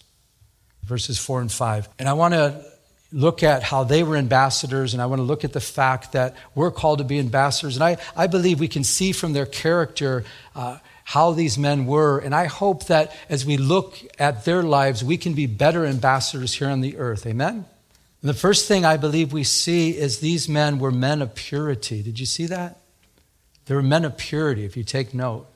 Verses 0.85 1.19
4 1.19 1.43
and 1.43 1.53
5. 1.53 1.89
And 1.99 2.09
I 2.09 2.15
want 2.15 2.35
to 2.35 2.65
look 3.13 3.43
at 3.43 3.63
how 3.63 3.85
they 3.85 4.03
were 4.03 4.17
ambassadors, 4.17 4.93
and 4.93 5.03
I 5.03 5.07
want 5.07 5.21
to 5.21 5.25
look 5.25 5.45
at 5.45 5.53
the 5.53 5.61
fact 5.61 6.13
that 6.13 6.37
we're 6.55 6.71
called 6.71 6.99
to 6.99 7.05
be 7.05 7.19
ambassadors. 7.19 7.77
And 7.77 7.85
I, 7.85 7.97
I 8.17 8.27
believe 8.27 8.61
we 8.61 8.69
can 8.69 8.85
see 8.85 9.13
from 9.13 9.33
their 9.33 9.47
character 9.47 10.25
uh, 10.55 10.79
how 11.05 11.33
these 11.33 11.57
men 11.57 11.87
were. 11.87 12.19
And 12.19 12.35
I 12.35 12.47
hope 12.47 12.87
that 12.89 13.17
as 13.31 13.47
we 13.47 13.57
look 13.57 13.99
at 14.19 14.45
their 14.45 14.63
lives, 14.63 15.03
we 15.03 15.17
can 15.17 15.33
be 15.33 15.47
better 15.47 15.87
ambassadors 15.87 16.55
here 16.55 16.69
on 16.69 16.83
the 16.83 16.99
earth. 16.99 17.27
Amen? 17.27 17.65
And 18.21 18.29
the 18.29 18.35
first 18.35 18.69
thing 18.69 18.85
I 18.85 18.97
believe 18.97 19.33
we 19.33 19.45
see 19.45 19.97
is 19.97 20.19
these 20.19 20.49
men 20.49 20.79
were 20.79 20.91
men 20.91 21.23
of 21.23 21.35
purity. 21.35 22.03
Did 22.03 22.19
you 22.19 22.27
see 22.27 22.47
that? 22.47 22.79
They 23.67 23.75
were 23.75 23.83
men 23.83 24.05
of 24.05 24.19
purity, 24.19 24.65
if 24.65 24.77
you 24.77 24.85
take 24.85 25.15
note. 25.15 25.47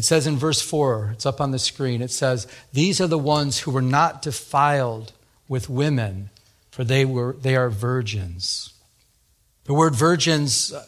It 0.00 0.06
says 0.06 0.26
in 0.26 0.38
verse 0.38 0.62
4, 0.62 1.10
it's 1.12 1.26
up 1.26 1.42
on 1.42 1.50
the 1.50 1.58
screen, 1.58 2.00
it 2.00 2.10
says, 2.10 2.46
These 2.72 3.02
are 3.02 3.06
the 3.06 3.18
ones 3.18 3.58
who 3.58 3.70
were 3.70 3.82
not 3.82 4.22
defiled 4.22 5.12
with 5.46 5.68
women, 5.68 6.30
for 6.70 6.84
they, 6.84 7.04
were, 7.04 7.36
they 7.38 7.54
are 7.54 7.68
virgins. 7.68 8.72
The 9.64 9.74
word 9.74 9.94
virgins, 9.94 10.72
uh, 10.72 10.86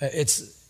it's, 0.00 0.61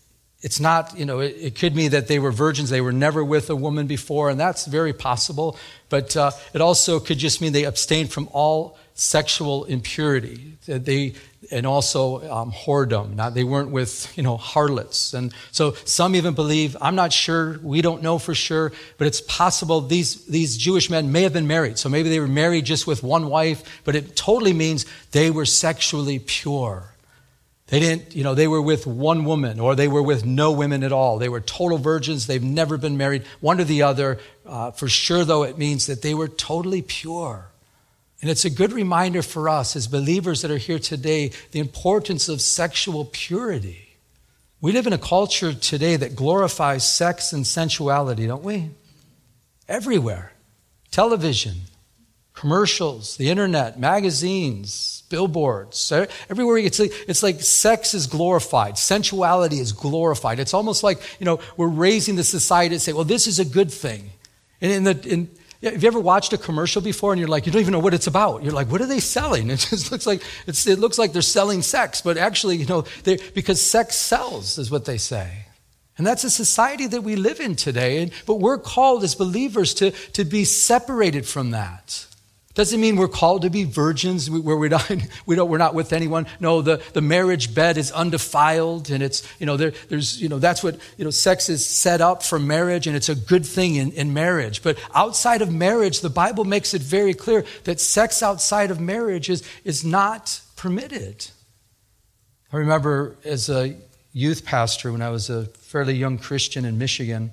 it's 0.43 0.59
not, 0.59 0.97
you 0.97 1.05
know, 1.05 1.19
it, 1.19 1.35
it, 1.39 1.55
could 1.55 1.73
mean 1.73 1.91
that 1.91 2.07
they 2.07 2.19
were 2.19 2.31
virgins. 2.31 2.69
They 2.69 2.81
were 2.81 2.91
never 2.91 3.23
with 3.23 3.49
a 3.49 3.55
woman 3.55 3.87
before, 3.87 4.29
and 4.29 4.37
that's 4.37 4.65
very 4.65 4.91
possible. 4.91 5.57
But 5.87 6.15
uh, 6.17 6.31
it 6.53 6.59
also 6.59 6.99
could 6.99 7.17
just 7.17 7.41
mean 7.41 7.53
they 7.53 7.63
abstained 7.63 8.11
from 8.11 8.27
all 8.33 8.77
sexual 8.93 9.63
impurity. 9.63 10.57
They, 10.65 11.13
and 11.49 11.65
also 11.65 12.29
um, 12.29 12.51
whoredom. 12.51 13.15
Now, 13.15 13.29
they 13.29 13.45
weren't 13.45 13.69
with, 13.69 14.11
you 14.17 14.23
know, 14.23 14.35
harlots. 14.35 15.13
And 15.13 15.33
so 15.51 15.75
some 15.85 16.13
even 16.15 16.33
believe, 16.33 16.75
I'm 16.81 16.95
not 16.95 17.13
sure, 17.13 17.57
we 17.63 17.81
don't 17.81 18.03
know 18.03 18.17
for 18.17 18.35
sure, 18.35 18.73
but 18.97 19.07
it's 19.07 19.21
possible 19.21 19.79
these, 19.81 20.25
these 20.25 20.57
Jewish 20.57 20.89
men 20.89 21.11
may 21.11 21.23
have 21.23 21.33
been 21.33 21.47
married. 21.47 21.77
So 21.77 21.89
maybe 21.89 22.09
they 22.09 22.19
were 22.19 22.27
married 22.27 22.65
just 22.65 22.85
with 22.85 23.01
one 23.01 23.27
wife, 23.29 23.81
but 23.85 23.95
it 23.95 24.15
totally 24.15 24.53
means 24.53 24.85
they 25.11 25.31
were 25.31 25.45
sexually 25.45 26.19
pure. 26.19 26.92
They 27.73 27.79
didn't, 27.79 28.15
you 28.15 28.23
know, 28.23 28.35
they 28.35 28.47
were 28.47 28.61
with 28.61 28.85
one 28.85 29.25
woman 29.25 29.59
or 29.59 29.75
they 29.75 29.87
were 29.87 30.03
with 30.03 30.23
no 30.23 30.51
women 30.51 30.83
at 30.83 30.91
all. 30.91 31.17
They 31.17 31.27
were 31.27 31.41
total 31.41 31.79
virgins. 31.79 32.27
They've 32.27 32.43
never 32.43 32.77
been 32.77 32.97
married, 32.97 33.23
one 33.39 33.59
or 33.59 33.63
the 33.63 33.81
other. 33.81 34.19
Uh, 34.45 34.69
for 34.69 34.87
sure, 34.87 35.25
though, 35.25 35.41
it 35.41 35.57
means 35.57 35.87
that 35.87 36.03
they 36.03 36.13
were 36.13 36.27
totally 36.27 36.83
pure. 36.83 37.47
And 38.21 38.29
it's 38.29 38.45
a 38.45 38.51
good 38.51 38.73
reminder 38.73 39.23
for 39.23 39.49
us 39.49 39.75
as 39.75 39.87
believers 39.87 40.43
that 40.43 40.51
are 40.51 40.57
here 40.57 40.77
today 40.77 41.31
the 41.49 41.57
importance 41.57 42.29
of 42.29 42.41
sexual 42.41 43.05
purity. 43.05 43.97
We 44.61 44.71
live 44.71 44.85
in 44.85 44.93
a 44.93 44.99
culture 44.99 45.51
today 45.51 45.95
that 45.95 46.15
glorifies 46.15 46.87
sex 46.87 47.33
and 47.33 47.43
sensuality, 47.43 48.27
don't 48.27 48.43
we? 48.43 48.69
Everywhere. 49.67 50.33
Television, 50.91 51.55
commercials, 52.33 53.17
the 53.17 53.29
internet, 53.29 53.79
magazines, 53.79 55.03
billboards. 55.09 55.91
Everywhere 56.29 56.57
it's 56.57 56.79
like, 56.79 56.91
it's 57.07 57.23
like 57.23 57.41
sex 57.41 57.93
is 57.93 58.07
glorified, 58.07 58.77
sensuality 58.77 59.59
is 59.59 59.71
glorified. 59.71 60.39
It's 60.39 60.53
almost 60.53 60.83
like, 60.83 60.99
you 61.19 61.25
know, 61.25 61.39
we're 61.57 61.67
raising 61.67 62.15
the 62.15 62.23
society 62.23 62.75
to 62.75 62.79
say, 62.79 62.93
well, 62.93 63.03
this 63.03 63.27
is 63.27 63.39
a 63.39 63.45
good 63.45 63.71
thing. 63.71 64.11
And 64.61 64.71
in 64.71 64.83
the, 64.83 65.07
in, 65.07 65.29
have 65.61 65.81
you 65.81 65.87
ever 65.87 65.99
watched 65.99 66.33
a 66.33 66.37
commercial 66.37 66.81
before 66.81 67.13
and 67.13 67.19
you're 67.19 67.29
like, 67.29 67.45
you 67.45 67.51
don't 67.51 67.61
even 67.61 67.71
know 67.71 67.79
what 67.79 67.93
it's 67.93 68.07
about? 68.07 68.43
You're 68.43 68.53
like, 68.53 68.69
what 68.69 68.81
are 68.81 68.87
they 68.87 68.99
selling? 68.99 69.49
It 69.53 69.59
just 69.59 69.91
looks 69.91 70.05
like 70.05 70.21
it 70.47 70.79
looks 70.79 70.97
like 70.97 71.13
they're 71.13 71.21
selling 71.21 71.61
sex, 71.61 72.01
but 72.01 72.17
actually, 72.17 72.57
you 72.57 72.65
know, 72.65 72.85
because 73.03 73.61
sex 73.61 73.95
sells 73.95 74.57
is 74.57 74.71
what 74.71 74.85
they 74.85 74.97
say. 74.97 75.45
And 75.97 76.07
that's 76.07 76.23
a 76.23 76.29
society 76.29 76.87
that 76.87 77.03
we 77.03 77.15
live 77.15 77.39
in 77.39 77.55
today. 77.55 78.11
But 78.25 78.35
we're 78.35 78.57
called 78.57 79.03
as 79.03 79.15
believers 79.15 79.73
to, 79.75 79.91
to 79.91 80.25
be 80.25 80.43
separated 80.43 81.27
from 81.27 81.51
that. 81.51 82.07
Doesn't 82.55 82.79
mean 82.79 82.97
we're 82.97 83.07
called 83.07 83.41
to 83.41 83.49
be 83.49 83.63
virgins 83.63 84.29
where 84.29 84.55
we're 84.55 84.69
not, 84.69 84.87
we 85.25 85.35
don't, 85.35 85.49
we're 85.49 85.57
not 85.57 85.73
with 85.73 85.91
anyone. 85.91 86.27
No, 86.39 86.61
the, 86.61 86.83
the 86.93 87.01
marriage 87.01 87.55
bed 87.55 87.77
is 87.77 87.91
undefiled 87.91 88.91
and 88.91 89.01
it's, 89.01 89.27
you 89.39 89.47
know, 89.47 89.57
there, 89.57 89.73
there's, 89.89 90.21
you 90.21 90.29
know, 90.29 90.37
that's 90.37 90.63
what, 90.63 90.77
you 90.97 91.03
know, 91.03 91.09
sex 91.09 91.49
is 91.49 91.65
set 91.65 91.99
up 91.99 92.21
for 92.21 92.37
marriage 92.37 92.85
and 92.85 92.95
it's 92.95 93.09
a 93.09 93.15
good 93.15 93.45
thing 93.45 93.75
in, 93.75 93.91
in 93.93 94.13
marriage. 94.13 94.61
But 94.61 94.77
outside 94.93 95.41
of 95.41 95.51
marriage, 95.51 96.01
the 96.01 96.11
Bible 96.11 96.45
makes 96.45 96.75
it 96.75 96.81
very 96.83 97.15
clear 97.15 97.43
that 97.63 97.79
sex 97.79 98.21
outside 98.21 98.69
of 98.69 98.79
marriage 98.79 99.29
is, 99.29 99.43
is 99.63 99.83
not 99.83 100.39
permitted. 100.55 101.27
I 102.51 102.57
remember 102.57 103.15
as 103.25 103.49
a 103.49 103.75
youth 104.11 104.45
pastor 104.45 104.91
when 104.91 105.01
I 105.01 105.09
was 105.09 105.31
a 105.31 105.45
fairly 105.45 105.95
young 105.95 106.19
Christian 106.19 106.65
in 106.65 106.77
Michigan, 106.77 107.31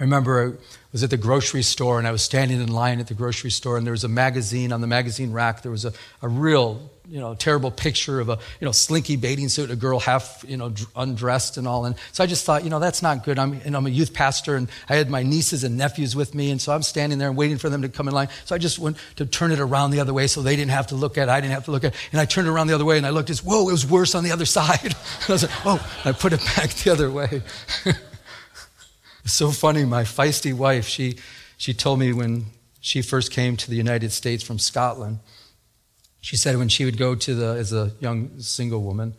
I 0.00 0.04
remember 0.04 0.56
I 0.56 0.92
was 0.92 1.02
at 1.02 1.10
the 1.10 1.16
grocery 1.16 1.62
store 1.62 1.98
and 1.98 2.06
I 2.06 2.12
was 2.12 2.22
standing 2.22 2.60
in 2.60 2.68
line 2.68 3.00
at 3.00 3.08
the 3.08 3.14
grocery 3.14 3.50
store 3.50 3.76
and 3.76 3.84
there 3.84 3.92
was 3.92 4.04
a 4.04 4.08
magazine 4.08 4.72
on 4.72 4.80
the 4.80 4.86
magazine 4.86 5.32
rack. 5.32 5.62
There 5.62 5.72
was 5.72 5.84
a, 5.84 5.92
a 6.22 6.28
real, 6.28 6.88
you 7.08 7.18
know, 7.18 7.34
terrible 7.34 7.72
picture 7.72 8.20
of 8.20 8.28
a, 8.28 8.38
you 8.60 8.64
know, 8.64 8.70
slinky 8.70 9.16
bathing 9.16 9.48
suit, 9.48 9.72
a 9.72 9.76
girl 9.76 9.98
half, 9.98 10.44
you 10.46 10.56
know, 10.56 10.72
undressed 10.94 11.56
and 11.56 11.66
all. 11.66 11.84
And 11.84 11.96
so 12.12 12.22
I 12.22 12.28
just 12.28 12.44
thought, 12.44 12.62
you 12.62 12.70
know, 12.70 12.78
that's 12.78 13.02
not 13.02 13.24
good. 13.24 13.40
I'm, 13.40 13.60
and 13.64 13.76
I'm 13.76 13.86
a 13.86 13.90
youth 13.90 14.14
pastor 14.14 14.54
and 14.54 14.68
I 14.88 14.94
had 14.94 15.10
my 15.10 15.24
nieces 15.24 15.64
and 15.64 15.76
nephews 15.76 16.14
with 16.14 16.32
me. 16.32 16.52
And 16.52 16.62
so 16.62 16.72
I'm 16.72 16.82
standing 16.82 17.18
there 17.18 17.28
and 17.28 17.36
waiting 17.36 17.58
for 17.58 17.68
them 17.68 17.82
to 17.82 17.88
come 17.88 18.06
in 18.06 18.14
line. 18.14 18.28
So 18.44 18.54
I 18.54 18.58
just 18.58 18.78
went 18.78 18.98
to 19.16 19.26
turn 19.26 19.50
it 19.50 19.58
around 19.58 19.90
the 19.90 19.98
other 19.98 20.14
way 20.14 20.28
so 20.28 20.42
they 20.42 20.54
didn't 20.54 20.70
have 20.70 20.86
to 20.88 20.94
look 20.94 21.18
at 21.18 21.28
it. 21.28 21.32
I 21.32 21.40
didn't 21.40 21.54
have 21.54 21.64
to 21.64 21.72
look 21.72 21.82
at 21.82 21.92
it. 21.92 22.00
And 22.12 22.20
I 22.20 22.24
turned 22.24 22.46
around 22.46 22.68
the 22.68 22.74
other 22.76 22.84
way 22.84 22.98
and 22.98 23.06
I 23.06 23.10
looked, 23.10 23.30
it's, 23.30 23.42
whoa, 23.42 23.68
it 23.68 23.72
was 23.72 23.84
worse 23.84 24.14
on 24.14 24.22
the 24.22 24.30
other 24.30 24.46
side. 24.58 24.94
I 25.28 25.32
was 25.32 25.42
like, 25.42 25.66
oh, 25.66 26.00
I 26.04 26.12
put 26.12 26.32
it 26.32 26.40
back 26.56 26.70
the 26.70 26.92
other 26.92 27.10
way. 27.10 27.42
So 29.28 29.50
funny. 29.50 29.84
My 29.84 30.04
feisty 30.04 30.54
wife, 30.54 30.88
she, 30.88 31.16
she 31.58 31.74
told 31.74 31.98
me 31.98 32.12
when 32.14 32.46
she 32.80 33.02
first 33.02 33.30
came 33.30 33.56
to 33.58 33.70
the 33.70 33.76
United 33.76 34.10
States 34.10 34.42
from 34.42 34.58
Scotland, 34.58 35.18
she 36.20 36.36
said 36.36 36.56
when 36.56 36.68
she 36.68 36.86
would 36.86 36.96
go 36.96 37.14
to 37.14 37.34
the, 37.34 37.48
as 37.48 37.72
a 37.72 37.92
young 38.00 38.40
single 38.40 38.82
woman, 38.82 39.14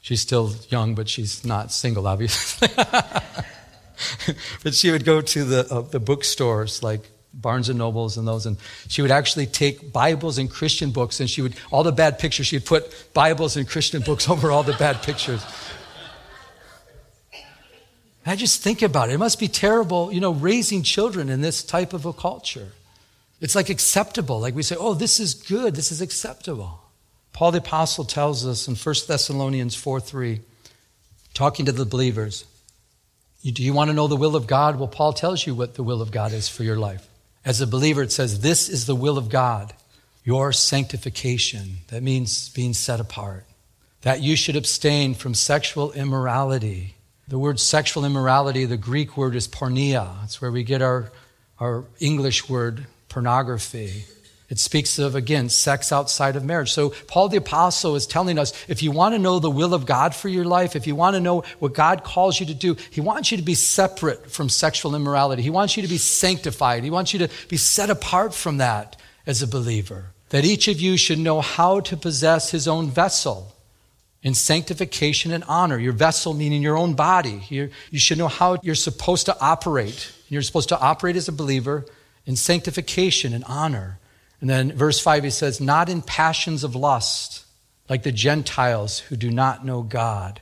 she's 0.00 0.22
still 0.22 0.54
young, 0.70 0.94
but 0.94 1.08
she's 1.08 1.44
not 1.44 1.72
single, 1.72 2.08
obviously. 2.08 2.68
but 4.62 4.74
she 4.74 4.90
would 4.90 5.04
go 5.04 5.20
to 5.20 5.44
the, 5.44 5.66
uh, 5.70 5.82
the 5.82 6.00
bookstores 6.00 6.82
like 6.82 7.02
Barnes 7.34 7.68
and 7.68 7.78
Nobles 7.78 8.16
and 8.16 8.26
those, 8.26 8.46
and 8.46 8.56
she 8.88 9.02
would 9.02 9.10
actually 9.10 9.46
take 9.46 9.92
Bibles 9.92 10.38
and 10.38 10.50
Christian 10.50 10.90
books, 10.90 11.20
and 11.20 11.28
she 11.28 11.42
would, 11.42 11.54
all 11.70 11.84
the 11.84 11.92
bad 11.92 12.18
pictures, 12.18 12.46
she'd 12.46 12.64
put 12.64 13.12
Bibles 13.12 13.56
and 13.56 13.68
Christian 13.68 14.00
books 14.00 14.28
over 14.30 14.50
all 14.50 14.62
the 14.62 14.72
bad 14.72 15.02
pictures. 15.02 15.44
I 18.26 18.36
just 18.36 18.62
think 18.62 18.82
about 18.82 19.08
it. 19.08 19.14
It 19.14 19.18
must 19.18 19.40
be 19.40 19.48
terrible, 19.48 20.12
you 20.12 20.20
know, 20.20 20.32
raising 20.32 20.82
children 20.82 21.28
in 21.28 21.40
this 21.40 21.62
type 21.62 21.92
of 21.92 22.04
a 22.04 22.12
culture. 22.12 22.68
It's 23.40 23.54
like 23.54 23.70
acceptable. 23.70 24.40
Like 24.40 24.54
we 24.54 24.62
say, 24.62 24.76
oh, 24.78 24.94
this 24.94 25.18
is 25.20 25.34
good. 25.34 25.74
This 25.74 25.90
is 25.90 26.00
acceptable. 26.00 26.80
Paul 27.32 27.52
the 27.52 27.58
Apostle 27.58 28.04
tells 28.04 28.46
us 28.46 28.68
in 28.68 28.74
1 28.74 28.94
Thessalonians 29.08 29.74
4 29.74 30.00
3, 30.00 30.40
talking 31.32 31.66
to 31.66 31.72
the 31.72 31.86
believers, 31.86 32.44
do 33.42 33.62
you 33.62 33.72
want 33.72 33.88
to 33.88 33.94
know 33.94 34.06
the 34.06 34.16
will 34.16 34.36
of 34.36 34.46
God? 34.46 34.78
Well, 34.78 34.88
Paul 34.88 35.14
tells 35.14 35.46
you 35.46 35.54
what 35.54 35.74
the 35.74 35.82
will 35.82 36.02
of 36.02 36.10
God 36.10 36.32
is 36.32 36.48
for 36.48 36.62
your 36.62 36.76
life. 36.76 37.08
As 37.42 37.62
a 37.62 37.66
believer, 37.66 38.02
it 38.02 38.12
says, 38.12 38.40
This 38.40 38.68
is 38.68 38.84
the 38.84 38.94
will 38.94 39.16
of 39.16 39.30
God, 39.30 39.72
your 40.24 40.52
sanctification. 40.52 41.78
That 41.88 42.02
means 42.02 42.50
being 42.50 42.74
set 42.74 43.00
apart. 43.00 43.46
That 44.02 44.20
you 44.20 44.36
should 44.36 44.56
abstain 44.56 45.14
from 45.14 45.32
sexual 45.32 45.92
immorality 45.92 46.96
the 47.30 47.38
word 47.38 47.60
sexual 47.60 48.04
immorality, 48.04 48.64
the 48.64 48.76
Greek 48.76 49.16
word 49.16 49.36
is 49.36 49.46
porneia. 49.46 50.20
That's 50.20 50.42
where 50.42 50.50
we 50.50 50.64
get 50.64 50.82
our, 50.82 51.12
our 51.60 51.84
English 52.00 52.48
word 52.48 52.86
pornography. 53.08 54.04
It 54.48 54.58
speaks 54.58 54.98
of, 54.98 55.14
again, 55.14 55.48
sex 55.48 55.92
outside 55.92 56.34
of 56.34 56.44
marriage. 56.44 56.72
So, 56.72 56.90
Paul 57.06 57.28
the 57.28 57.36
Apostle 57.36 57.94
is 57.94 58.04
telling 58.04 58.36
us 58.36 58.52
if 58.66 58.82
you 58.82 58.90
want 58.90 59.14
to 59.14 59.20
know 59.20 59.38
the 59.38 59.48
will 59.48 59.74
of 59.74 59.86
God 59.86 60.12
for 60.12 60.28
your 60.28 60.44
life, 60.44 60.74
if 60.74 60.88
you 60.88 60.96
want 60.96 61.14
to 61.14 61.20
know 61.20 61.44
what 61.60 61.72
God 61.72 62.02
calls 62.02 62.40
you 62.40 62.46
to 62.46 62.54
do, 62.54 62.76
He 62.90 63.00
wants 63.00 63.30
you 63.30 63.36
to 63.36 63.44
be 63.44 63.54
separate 63.54 64.32
from 64.32 64.48
sexual 64.48 64.96
immorality. 64.96 65.42
He 65.42 65.50
wants 65.50 65.76
you 65.76 65.84
to 65.84 65.88
be 65.88 65.98
sanctified. 65.98 66.82
He 66.82 66.90
wants 66.90 67.12
you 67.12 67.20
to 67.20 67.30
be 67.46 67.56
set 67.56 67.90
apart 67.90 68.34
from 68.34 68.56
that 68.56 69.00
as 69.24 69.40
a 69.40 69.46
believer. 69.46 70.06
That 70.30 70.44
each 70.44 70.66
of 70.66 70.80
you 70.80 70.96
should 70.96 71.20
know 71.20 71.40
how 71.40 71.78
to 71.78 71.96
possess 71.96 72.50
his 72.50 72.66
own 72.66 72.90
vessel 72.90 73.54
in 74.22 74.34
sanctification 74.34 75.32
and 75.32 75.44
honor. 75.44 75.78
Your 75.78 75.92
vessel, 75.92 76.34
meaning 76.34 76.62
your 76.62 76.76
own 76.76 76.94
body. 76.94 77.42
you 77.48 77.70
you 77.90 77.98
should 77.98 78.18
know 78.18 78.28
how 78.28 78.58
you're 78.62 78.74
supposed 78.74 79.26
to 79.26 79.40
operate. 79.40 80.12
You're 80.28 80.42
supposed 80.42 80.68
to 80.68 80.78
operate 80.78 81.16
as 81.16 81.28
a 81.28 81.32
believer 81.32 81.86
in 82.26 82.36
sanctification 82.36 83.32
and 83.32 83.44
honor. 83.44 83.98
And 84.40 84.48
then 84.48 84.72
verse 84.72 85.00
5, 85.00 85.24
he 85.24 85.30
says, 85.30 85.60
Not 85.60 85.88
in 85.88 86.02
passions 86.02 86.64
of 86.64 86.74
lust, 86.74 87.44
like 87.88 88.02
the 88.02 88.12
Gentiles 88.12 88.98
who 88.98 89.16
do 89.16 89.30
not 89.30 89.64
know 89.64 89.82
God. 89.82 90.40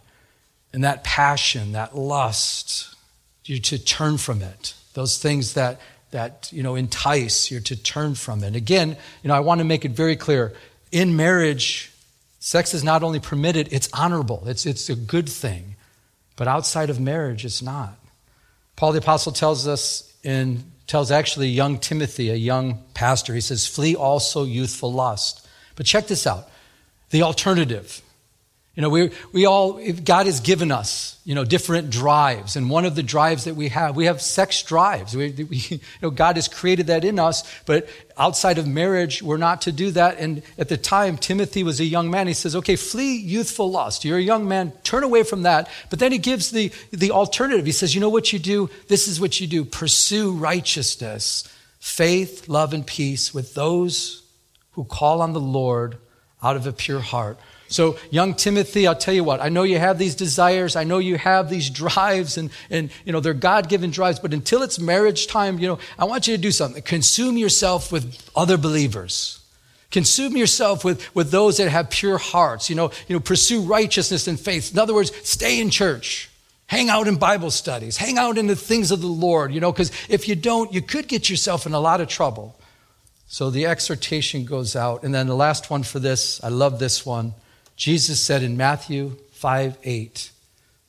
And 0.72 0.84
that 0.84 1.02
passion, 1.02 1.72
that 1.72 1.96
lust, 1.96 2.94
you're 3.44 3.58
to 3.60 3.78
turn 3.78 4.18
from 4.18 4.42
it. 4.42 4.74
Those 4.94 5.18
things 5.18 5.54
that, 5.54 5.80
that 6.10 6.50
you 6.52 6.62
know, 6.62 6.74
entice, 6.74 7.50
you're 7.50 7.60
to 7.62 7.76
turn 7.76 8.14
from 8.14 8.44
it. 8.44 8.48
And 8.48 8.56
Again, 8.56 8.96
you 9.22 9.28
know, 9.28 9.34
I 9.34 9.40
want 9.40 9.60
to 9.60 9.64
make 9.64 9.84
it 9.84 9.92
very 9.92 10.16
clear. 10.16 10.52
In 10.92 11.16
marriage, 11.16 11.90
Sex 12.40 12.74
is 12.74 12.84
not 12.84 13.02
only 13.02 13.20
permitted, 13.20 13.68
it's 13.72 13.88
honorable, 13.92 14.44
it's, 14.46 14.64
it's 14.66 14.88
a 14.88 14.94
good 14.94 15.28
thing. 15.28 15.76
But 16.36 16.46
outside 16.46 16.88
of 16.88 17.00
marriage, 17.00 17.44
it's 17.44 17.62
not. 17.62 17.98
Paul 18.76 18.92
the 18.92 18.98
Apostle 18.98 19.32
tells 19.32 19.66
us 19.66 20.14
and 20.22 20.70
tells 20.86 21.10
actually 21.10 21.48
young 21.48 21.78
Timothy, 21.78 22.30
a 22.30 22.36
young 22.36 22.84
pastor, 22.94 23.34
he 23.34 23.40
says, 23.40 23.66
flee 23.66 23.96
also 23.96 24.44
youthful 24.44 24.92
lust. 24.92 25.46
But 25.74 25.86
check 25.86 26.06
this 26.06 26.26
out 26.26 26.48
the 27.10 27.22
alternative. 27.22 28.02
You 28.78 28.82
know, 28.82 28.90
we, 28.90 29.10
we 29.32 29.44
all, 29.44 29.80
God 30.04 30.26
has 30.26 30.38
given 30.38 30.70
us, 30.70 31.18
you 31.24 31.34
know, 31.34 31.44
different 31.44 31.90
drives. 31.90 32.54
And 32.54 32.70
one 32.70 32.84
of 32.84 32.94
the 32.94 33.02
drives 33.02 33.42
that 33.42 33.56
we 33.56 33.70
have, 33.70 33.96
we 33.96 34.04
have 34.04 34.22
sex 34.22 34.62
drives. 34.62 35.16
We, 35.16 35.32
we, 35.32 35.56
you 35.68 35.80
know, 36.00 36.10
God 36.10 36.36
has 36.36 36.46
created 36.46 36.86
that 36.86 37.04
in 37.04 37.18
us, 37.18 37.42
but 37.66 37.88
outside 38.16 38.56
of 38.56 38.68
marriage, 38.68 39.20
we're 39.20 39.36
not 39.36 39.62
to 39.62 39.72
do 39.72 39.90
that. 39.90 40.18
And 40.18 40.44
at 40.58 40.68
the 40.68 40.76
time, 40.76 41.16
Timothy 41.16 41.64
was 41.64 41.80
a 41.80 41.84
young 41.84 42.08
man. 42.08 42.28
He 42.28 42.34
says, 42.34 42.54
okay, 42.54 42.76
flee 42.76 43.16
youthful 43.16 43.68
lust. 43.68 44.04
You're 44.04 44.18
a 44.18 44.22
young 44.22 44.46
man, 44.46 44.70
turn 44.84 45.02
away 45.02 45.24
from 45.24 45.42
that. 45.42 45.68
But 45.90 45.98
then 45.98 46.12
he 46.12 46.18
gives 46.18 46.52
the, 46.52 46.70
the 46.92 47.10
alternative. 47.10 47.66
He 47.66 47.72
says, 47.72 47.96
you 47.96 48.00
know 48.00 48.10
what 48.10 48.32
you 48.32 48.38
do? 48.38 48.70
This 48.86 49.08
is 49.08 49.20
what 49.20 49.40
you 49.40 49.48
do. 49.48 49.64
Pursue 49.64 50.30
righteousness, 50.30 51.52
faith, 51.80 52.46
love, 52.46 52.72
and 52.72 52.86
peace 52.86 53.34
with 53.34 53.54
those 53.54 54.22
who 54.74 54.84
call 54.84 55.20
on 55.20 55.32
the 55.32 55.40
Lord 55.40 55.98
out 56.44 56.54
of 56.54 56.64
a 56.64 56.72
pure 56.72 57.00
heart. 57.00 57.40
So, 57.68 57.98
young 58.10 58.34
Timothy, 58.34 58.86
I'll 58.86 58.96
tell 58.96 59.12
you 59.12 59.22
what, 59.22 59.40
I 59.42 59.50
know 59.50 59.62
you 59.62 59.78
have 59.78 59.98
these 59.98 60.14
desires. 60.14 60.74
I 60.74 60.84
know 60.84 60.98
you 60.98 61.18
have 61.18 61.50
these 61.50 61.68
drives, 61.84 62.38
and, 62.38 62.50
and 62.70 62.90
you 63.04 63.12
know, 63.12 63.20
they're 63.20 63.34
God 63.34 63.68
given 63.68 63.90
drives, 63.90 64.18
but 64.18 64.32
until 64.32 64.62
it's 64.62 64.78
marriage 64.78 65.26
time, 65.26 65.58
you 65.58 65.68
know, 65.68 65.78
I 65.98 66.06
want 66.06 66.26
you 66.26 66.34
to 66.34 66.40
do 66.40 66.50
something. 66.50 66.82
Consume 66.82 67.36
yourself 67.36 67.92
with 67.92 68.30
other 68.34 68.56
believers. 68.56 69.40
Consume 69.90 70.36
yourself 70.36 70.84
with, 70.84 71.14
with 71.14 71.30
those 71.30 71.58
that 71.58 71.68
have 71.68 71.88
pure 71.90 72.18
hearts. 72.18 72.68
You 72.68 72.76
know, 72.76 72.90
you 73.06 73.16
know, 73.16 73.20
pursue 73.20 73.62
righteousness 73.62 74.26
and 74.26 74.38
faith. 74.38 74.72
In 74.72 74.78
other 74.78 74.94
words, 74.94 75.12
stay 75.26 75.60
in 75.60 75.70
church. 75.70 76.30
Hang 76.66 76.90
out 76.90 77.08
in 77.08 77.16
Bible 77.16 77.50
studies. 77.50 77.96
Hang 77.96 78.18
out 78.18 78.36
in 78.36 78.46
the 78.46 78.56
things 78.56 78.90
of 78.90 79.00
the 79.00 79.06
Lord, 79.06 79.54
you 79.54 79.60
know, 79.60 79.72
because 79.72 79.90
if 80.10 80.28
you 80.28 80.34
don't, 80.34 80.72
you 80.72 80.82
could 80.82 81.08
get 81.08 81.30
yourself 81.30 81.64
in 81.64 81.72
a 81.72 81.80
lot 81.80 82.02
of 82.02 82.08
trouble. 82.08 82.58
So 83.26 83.48
the 83.48 83.66
exhortation 83.66 84.44
goes 84.44 84.76
out. 84.76 85.02
And 85.02 85.14
then 85.14 85.26
the 85.26 85.36
last 85.36 85.70
one 85.70 85.82
for 85.82 85.98
this, 85.98 86.42
I 86.44 86.48
love 86.48 86.78
this 86.78 87.06
one. 87.06 87.32
Jesus 87.78 88.20
said 88.20 88.42
in 88.42 88.56
Matthew 88.56 89.16
5 89.34 89.78
8, 89.84 90.32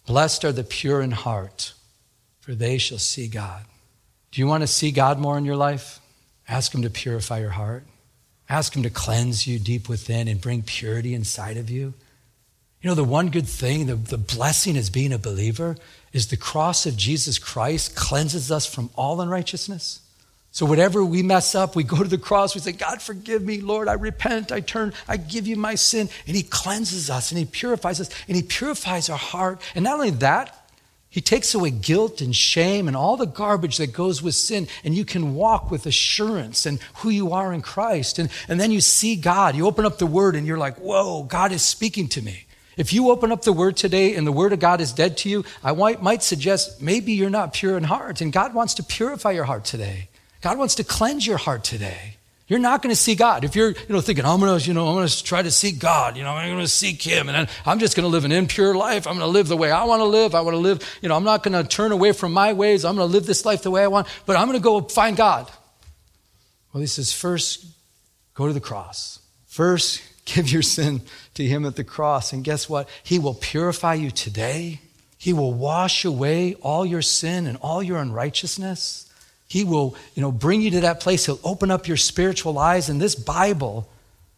Blessed 0.07 0.43
are 0.43 0.51
the 0.51 0.63
pure 0.63 1.03
in 1.03 1.11
heart, 1.11 1.73
for 2.41 2.55
they 2.55 2.79
shall 2.79 2.97
see 2.97 3.27
God. 3.27 3.63
Do 4.31 4.41
you 4.41 4.47
want 4.47 4.63
to 4.63 4.67
see 4.67 4.91
God 4.91 5.19
more 5.19 5.37
in 5.37 5.45
your 5.45 5.55
life? 5.55 5.99
Ask 6.47 6.73
Him 6.73 6.81
to 6.81 6.89
purify 6.89 7.41
your 7.41 7.51
heart. 7.51 7.83
Ask 8.49 8.75
Him 8.75 8.81
to 8.81 8.89
cleanse 8.89 9.45
you 9.45 9.59
deep 9.59 9.87
within 9.87 10.27
and 10.27 10.41
bring 10.41 10.63
purity 10.63 11.13
inside 11.13 11.57
of 11.57 11.69
you. 11.69 11.93
You 12.81 12.89
know, 12.89 12.95
the 12.95 13.03
one 13.03 13.29
good 13.29 13.47
thing, 13.47 13.85
the, 13.85 13.95
the 13.95 14.17
blessing 14.17 14.75
as 14.75 14.89
being 14.89 15.13
a 15.13 15.19
believer 15.19 15.77
is 16.11 16.27
the 16.27 16.37
cross 16.37 16.87
of 16.87 16.97
Jesus 16.97 17.37
Christ 17.37 17.95
cleanses 17.95 18.51
us 18.51 18.65
from 18.65 18.89
all 18.95 19.21
unrighteousness. 19.21 20.01
So, 20.51 20.65
whatever 20.65 21.05
we 21.05 21.21
mess 21.21 21.53
up, 21.53 21.75
we 21.75 21.83
go 21.83 21.97
to 21.97 22.09
the 22.09 22.17
cross, 22.17 22.55
we 22.55 22.61
say, 22.61 22.71
God, 22.71 23.01
forgive 23.01 23.43
me, 23.43 23.61
Lord, 23.61 23.87
I 23.87 23.93
repent, 23.93 24.51
I 24.51 24.61
turn, 24.61 24.93
I 25.07 25.17
give 25.17 25.45
you 25.45 25.55
my 25.55 25.75
sin. 25.75 26.09
And 26.25 26.35
He 26.35 26.43
cleanses 26.43 27.09
us 27.09 27.31
and 27.31 27.37
He 27.37 27.45
purifies 27.45 28.01
us 28.01 28.09
and 28.27 28.35
He 28.35 28.41
purifies 28.41 29.09
our 29.09 29.17
heart. 29.17 29.61
And 29.75 29.83
not 29.83 29.95
only 29.95 30.09
that, 30.09 30.67
He 31.07 31.21
takes 31.21 31.53
away 31.53 31.69
guilt 31.69 32.19
and 32.19 32.35
shame 32.35 32.87
and 32.87 32.97
all 32.97 33.15
the 33.15 33.27
garbage 33.27 33.77
that 33.77 33.93
goes 33.93 34.23
with 34.23 34.33
sin. 34.33 34.67
And 34.83 34.95
you 34.95 35.05
can 35.05 35.35
walk 35.35 35.69
with 35.69 35.85
assurance 35.85 36.65
and 36.65 36.79
who 36.95 37.09
you 37.09 37.31
are 37.31 37.53
in 37.53 37.61
Christ. 37.61 38.17
And, 38.17 38.31
and 38.47 38.59
then 38.59 38.71
you 38.71 38.81
see 38.81 39.15
God. 39.15 39.55
You 39.55 39.67
open 39.67 39.85
up 39.85 39.99
the 39.99 40.07
Word 40.07 40.35
and 40.35 40.47
you're 40.47 40.57
like, 40.57 40.77
whoa, 40.77 41.23
God 41.23 41.51
is 41.51 41.61
speaking 41.61 42.07
to 42.09 42.23
me. 42.23 42.45
If 42.75 42.91
you 42.91 43.11
open 43.11 43.31
up 43.31 43.43
the 43.43 43.53
Word 43.53 43.77
today 43.77 44.15
and 44.15 44.25
the 44.25 44.31
Word 44.31 44.51
of 44.51 44.59
God 44.59 44.81
is 44.81 44.93
dead 44.93 45.15
to 45.17 45.29
you, 45.29 45.45
I 45.63 45.73
might 45.73 46.23
suggest 46.23 46.81
maybe 46.81 47.13
you're 47.13 47.29
not 47.29 47.53
pure 47.53 47.77
in 47.77 47.83
heart. 47.83 48.19
And 48.21 48.33
God 48.33 48.55
wants 48.55 48.73
to 48.75 48.83
purify 48.83 49.31
your 49.31 49.43
heart 49.43 49.63
today. 49.63 50.08
God 50.41 50.57
wants 50.57 50.75
to 50.75 50.83
cleanse 50.83 51.25
your 51.25 51.37
heart 51.37 51.63
today. 51.63 52.15
You're 52.47 52.59
not 52.59 52.81
going 52.81 52.91
to 52.91 52.99
see 52.99 53.13
God. 53.13 53.43
If 53.43 53.55
you're, 53.55 53.69
you 53.69 53.89
know, 53.89 54.01
thinking, 54.01 54.25
I'm 54.25 54.39
going 54.39 54.59
to, 54.59 54.67
you 54.67 54.73
know, 54.73 54.87
I'm 54.87 54.95
going 54.95 55.07
to 55.07 55.23
try 55.23 55.41
to 55.41 55.51
seek 55.51 55.77
God, 55.77 56.17
you 56.17 56.23
know, 56.23 56.31
I'm 56.31 56.49
going 56.49 56.59
to 56.59 56.67
seek 56.67 57.01
Him, 57.01 57.29
and 57.29 57.47
I'm 57.65 57.77
just 57.77 57.95
going 57.95 58.05
to 58.05 58.09
live 58.09 58.25
an 58.25 58.31
impure 58.31 58.73
life. 58.73 59.05
I'm 59.05 59.13
going 59.17 59.27
to 59.27 59.31
live 59.31 59.47
the 59.47 59.57
way 59.57 59.69
I 59.69 59.83
want 59.83 59.99
to 59.99 60.05
live. 60.05 60.33
I 60.33 60.41
want 60.41 60.55
to 60.55 60.59
live, 60.59 60.99
you 61.01 61.09
know, 61.09 61.15
I'm 61.15 61.23
not 61.23 61.43
going 61.43 61.61
to 61.61 61.67
turn 61.67 61.91
away 61.91 62.11
from 62.11 62.33
my 62.33 62.53
ways. 62.53 62.85
I'm 62.85 62.95
going 62.95 63.07
to 63.07 63.13
live 63.13 63.27
this 63.27 63.45
life 63.45 63.61
the 63.61 63.71
way 63.71 63.83
I 63.83 63.87
want, 63.87 64.07
but 64.25 64.35
I'm 64.35 64.47
going 64.47 64.57
to 64.57 64.63
go 64.63 64.81
find 64.81 65.15
God. 65.15 65.49
Well, 66.73 66.81
He 66.81 66.87
says, 66.87 67.13
first, 67.13 67.65
go 68.33 68.47
to 68.47 68.53
the 68.53 68.59
cross. 68.59 69.19
First, 69.45 70.01
Give 70.35 70.51
your 70.51 70.61
sin 70.61 71.01
to 71.33 71.43
Him 71.43 71.65
at 71.65 71.75
the 71.75 71.83
cross. 71.83 72.33
And 72.33 72.43
guess 72.43 72.69
what? 72.69 72.87
He 73.03 73.17
will 73.17 73.33
purify 73.33 73.95
you 73.95 74.11
today. 74.11 74.81
He 75.17 75.33
will 75.33 75.53
wash 75.53 76.05
away 76.05 76.53
all 76.61 76.85
your 76.85 77.01
sin 77.01 77.47
and 77.47 77.57
all 77.57 77.81
your 77.81 77.97
unrighteousness. 77.97 79.08
He 79.49 79.63
will, 79.63 79.95
you 80.13 80.21
know, 80.21 80.31
bring 80.31 80.61
you 80.61 80.71
to 80.71 80.81
that 80.81 81.01
place. 81.01 81.25
He'll 81.25 81.39
open 81.43 81.71
up 81.71 81.87
your 81.87 81.97
spiritual 81.97 82.57
eyes, 82.59 82.87
and 82.87 83.01
this 83.01 83.15
Bible 83.15 83.89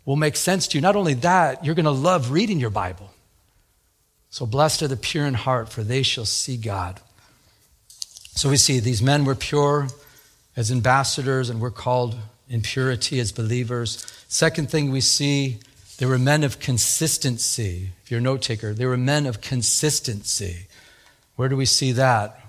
will 0.06 0.16
make 0.16 0.38
sense 0.38 0.68
to 0.70 0.78
you. 0.78 0.82
Not 0.82 0.96
only 0.96 1.14
that, 1.16 1.64
you're 1.64 1.76
going 1.76 1.86
to 1.86 1.92
love 1.92 2.32
reading 2.32 2.60
your 2.60 2.70
Bible. 2.70 3.12
So 4.30 4.46
blessed 4.46 4.82
are 4.84 4.88
the 4.88 4.96
pure 4.96 5.26
in 5.26 5.34
heart, 5.34 5.68
for 5.68 5.84
they 5.84 6.02
shall 6.02 6.26
see 6.26 6.56
God. 6.56 7.02
So 8.34 8.50
we 8.50 8.56
see 8.56 8.80
these 8.80 9.02
men 9.02 9.26
were 9.26 9.36
pure 9.36 9.90
as 10.56 10.72
ambassadors, 10.72 11.50
and 11.50 11.60
we're 11.60 11.72
called 11.72 12.16
in 12.50 12.62
purity 12.62 13.20
as 13.20 13.34
believers. 13.34 14.06
Second 14.30 14.72
thing 14.72 14.92
we 14.92 15.02
see 15.02 15.60
they 15.98 16.08
were 16.08 16.18
men 16.18 16.44
of 16.44 16.60
consistency. 16.60 17.92
If 18.04 18.10
you're 18.10 18.22
a 18.22 18.24
note 18.24 18.42
taker, 18.42 18.74
they 18.74 18.88
were 18.88 18.98
men 18.98 19.28
of 19.28 19.40
consistency. 19.40 20.66
Where 21.36 21.48
do 21.48 21.56
we 21.56 21.66
see 21.66 21.92
that? 21.92 22.41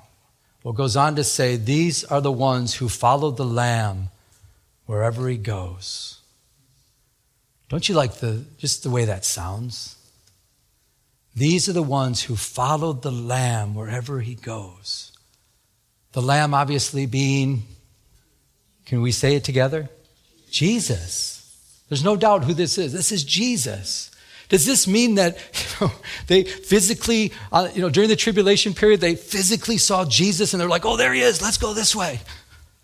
Well, 0.62 0.72
goes 0.72 0.96
on 0.96 1.16
to 1.16 1.24
say, 1.24 1.56
These 1.56 2.04
are 2.04 2.20
the 2.20 2.32
ones 2.32 2.74
who 2.74 2.88
follow 2.88 3.30
the 3.30 3.44
Lamb 3.44 4.08
wherever 4.86 5.28
he 5.28 5.36
goes. 5.36 6.20
Don't 7.68 7.88
you 7.88 7.94
like 7.94 8.16
the 8.16 8.44
just 8.58 8.82
the 8.82 8.90
way 8.90 9.06
that 9.06 9.24
sounds? 9.24 9.96
These 11.34 11.68
are 11.68 11.72
the 11.72 11.82
ones 11.82 12.22
who 12.22 12.36
followed 12.36 13.02
the 13.02 13.10
Lamb 13.10 13.74
wherever 13.74 14.20
he 14.20 14.34
goes. 14.34 15.12
The 16.12 16.20
Lamb 16.20 16.52
obviously 16.52 17.06
being, 17.06 17.62
can 18.84 19.00
we 19.00 19.12
say 19.12 19.34
it 19.34 19.44
together? 19.44 19.88
Jesus. 20.50 21.38
There's 21.88 22.04
no 22.04 22.16
doubt 22.16 22.44
who 22.44 22.52
this 22.52 22.76
is. 22.76 22.92
This 22.92 23.10
is 23.10 23.24
Jesus. 23.24 24.10
Does 24.52 24.66
this 24.66 24.86
mean 24.86 25.14
that 25.14 25.38
you 25.80 25.86
know, 25.86 25.92
they 26.26 26.44
physically, 26.44 27.32
uh, 27.50 27.70
you 27.74 27.80
know, 27.80 27.88
during 27.88 28.10
the 28.10 28.16
tribulation 28.16 28.74
period, 28.74 29.00
they 29.00 29.16
physically 29.16 29.78
saw 29.78 30.04
Jesus 30.04 30.52
and 30.52 30.60
they're 30.60 30.68
like, 30.68 30.84
oh, 30.84 30.98
there 30.98 31.14
he 31.14 31.22
is, 31.22 31.40
let's 31.40 31.56
go 31.56 31.72
this 31.72 31.96
way? 31.96 32.20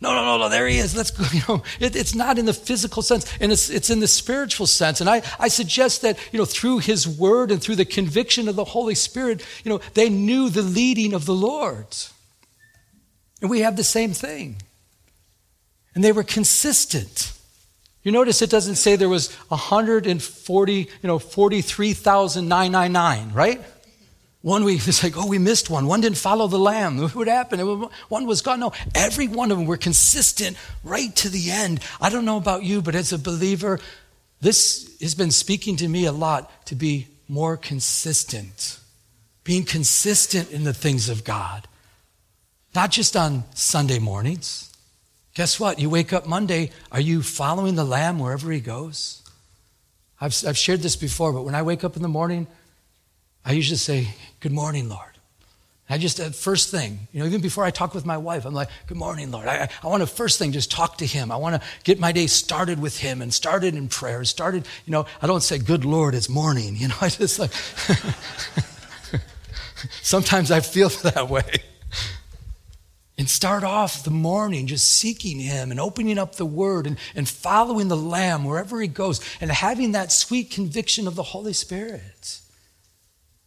No, 0.01 0.15
no, 0.15 0.25
no, 0.25 0.39
no, 0.39 0.49
there 0.49 0.67
he 0.67 0.79
is. 0.79 0.97
Let's 0.97 1.11
go. 1.11 1.25
You 1.33 1.43
know, 1.47 1.63
it, 1.79 1.95
it's 1.95 2.15
not 2.15 2.39
in 2.39 2.47
the 2.47 2.55
physical 2.55 3.03
sense, 3.03 3.31
and 3.41 3.53
it's, 3.53 3.69
it's 3.69 3.91
in 3.91 4.01
the 4.01 4.09
spiritual 4.09 4.67
sense. 4.67 5.01
And 5.01 5.11
I, 5.11 5.23
I 5.39 5.49
suggest 5.49 6.03
that, 6.03 6.19
you 6.33 6.39
know, 6.39 6.47
through 6.47 6.79
his 6.79 7.07
word 7.07 7.51
and 7.51 7.61
through 7.61 7.77
the 7.77 7.85
conviction 7.85 8.49
of 8.49 8.57
the 8.57 8.65
Holy 8.65 8.95
Spirit, 8.95 9.45
you 9.63 9.69
know, 9.69 9.81
they 9.95 10.09
knew 10.09 10.49
the 10.49 10.63
leading 10.63 11.13
of 11.13 11.27
the 11.27 11.35
Lord. 11.35 11.95
And 13.43 13.51
we 13.51 13.61
have 13.61 13.77
the 13.77 13.85
same 13.85 14.13
thing. 14.13 14.63
And 15.95 16.03
they 16.03 16.13
were 16.13 16.25
consistent. 16.25 17.33
You 18.09 18.13
notice 18.13 18.41
it 18.41 18.49
doesn't 18.49 18.77
say 18.77 18.97
there 18.97 19.07
was 19.07 19.31
140, 19.49 20.73
you 20.73 20.89
know, 21.03 21.19
43,999, 21.19 23.33
right? 23.35 23.61
One 24.41 24.65
week 24.65 24.81
it's 24.89 25.03
like, 25.03 25.19
oh, 25.19 25.27
we 25.27 25.37
missed 25.37 25.69
one. 25.69 25.87
One 25.87 26.01
didn't 26.01 26.17
follow 26.17 26.47
the 26.47 26.59
lamb. 26.59 27.07
What 27.11 27.29
happened? 27.29 27.91
One 28.09 28.27
was 28.27 28.41
gone. 28.41 28.61
No, 28.61 28.73
every 28.95 29.29
one 29.29 29.51
of 29.51 29.59
them 29.59 29.67
were 29.67 29.77
consistent 29.77 30.57
right 30.83 31.15
to 31.17 31.29
the 31.29 31.51
end. 31.51 31.81
I 32.01 32.09
don't 32.09 32.25
know 32.25 32.39
about 32.39 32.63
you, 32.63 32.81
but 32.81 32.95
as 32.95 33.13
a 33.13 33.19
believer, 33.19 33.79
this 34.41 34.91
has 35.03 35.15
been 35.15 35.31
speaking 35.31 35.77
to 35.77 35.87
me 35.87 36.07
a 36.07 36.13
lot 36.13 36.51
to 36.69 36.75
be 36.75 37.09
more 37.29 37.59
consistent, 37.59 38.81
being 39.45 39.65
consistent 39.65 40.51
in 40.51 40.65
the 40.65 40.73
things 40.73 41.11
of 41.11 41.25
God, 41.25 41.69
not 42.75 42.91
just 42.91 43.19
on 43.19 43.45
Sunday 43.55 43.99
mornings 43.99 44.68
Guess 45.39 45.61
what? 45.61 45.79
You 45.79 45.89
wake 45.89 46.13
up 46.13 46.27
Monday, 46.27 46.73
are 46.91 46.99
you 47.01 47.23
following 47.23 47.77
the 47.77 47.85
Lamb 47.85 48.19
wherever 48.19 48.51
he 48.51 48.59
goes? 48.59 49.23
I've, 50.21 50.35
I've 50.45 50.59
shared 50.59 50.81
this 50.81 50.97
before, 50.97 51.33
but 51.33 51.45
when 51.45 51.55
I 51.55 51.63
wake 51.63 51.85
up 51.85 51.95
in 51.95 52.03
the 52.03 52.09
morning, 52.09 52.49
I 53.45 53.53
usually 53.53 53.77
say, 53.77 54.09
Good 54.41 54.51
morning, 54.51 54.89
Lord. 54.89 55.13
I 55.89 55.97
just, 55.97 56.19
uh, 56.19 56.31
first 56.31 56.73
thing, 56.73 57.07
you 57.13 57.21
know, 57.21 57.27
even 57.27 57.41
before 57.41 57.65
I 57.65 57.71
talk 57.71 57.95
with 57.95 58.05
my 58.05 58.17
wife, 58.17 58.47
I'm 58.47 58.53
like, 58.53 58.69
Good 58.89 58.97
morning, 58.97 59.31
Lord. 59.31 59.47
I, 59.47 59.69
I 59.81 59.87
want 59.87 60.01
to 60.01 60.09
first 60.09 60.41
thing 60.41 60.51
just 60.51 60.73
talk 60.73 60.99
to 60.99 61.07
Him. 61.07 61.31
I 61.31 61.37
want 61.37 61.63
to 61.63 61.69
get 61.85 62.01
my 62.01 62.11
day 62.11 62.27
started 62.27 62.81
with 62.81 62.99
Him 62.99 63.23
and 63.23 63.33
started 63.33 63.77
in 63.77 63.87
prayer. 63.87 64.25
Started, 64.25 64.67
you 64.87 64.91
know, 64.91 65.07
I 65.23 65.29
don't 65.29 65.45
say, 65.45 65.59
Good 65.59 65.85
Lord, 65.85 66.17
it's 66.17 66.29
morning. 66.29 66.75
You 66.81 66.89
know, 66.89 66.97
I 67.01 67.11
just 67.11 67.39
like, 67.39 67.53
sometimes 70.03 70.51
I 70.51 70.59
feel 70.59 70.89
that 71.05 71.29
way. 71.29 71.63
Start 73.29 73.63
off 73.63 74.05
the 74.05 74.11
morning 74.11 74.67
just 74.67 74.89
seeking 74.89 75.39
Him 75.39 75.71
and 75.71 75.79
opening 75.79 76.19
up 76.19 76.37
the 76.37 76.47
Word 76.47 76.87
and, 76.87 76.99
and 77.15 77.29
following 77.29 77.89
the 77.89 77.97
Lamb 77.97 78.45
wherever 78.45 78.81
He 78.81 78.89
goes 78.89 79.21
and 79.41 79.51
having 79.51 79.93
that 79.93 80.11
sweet 80.11 80.51
conviction 80.51 81.07
of 81.07 81.15
the 81.15 81.23
Holy 81.23 81.53
Spirit. 81.53 82.41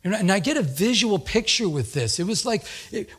And 0.04 0.32
I 0.32 0.40
get 0.40 0.58
a 0.58 0.64
visual 0.64 1.20
picture 1.20 1.70
with 1.70 1.94
this. 1.94 2.20
It 2.20 2.26
was 2.26 2.44
like 2.44 2.64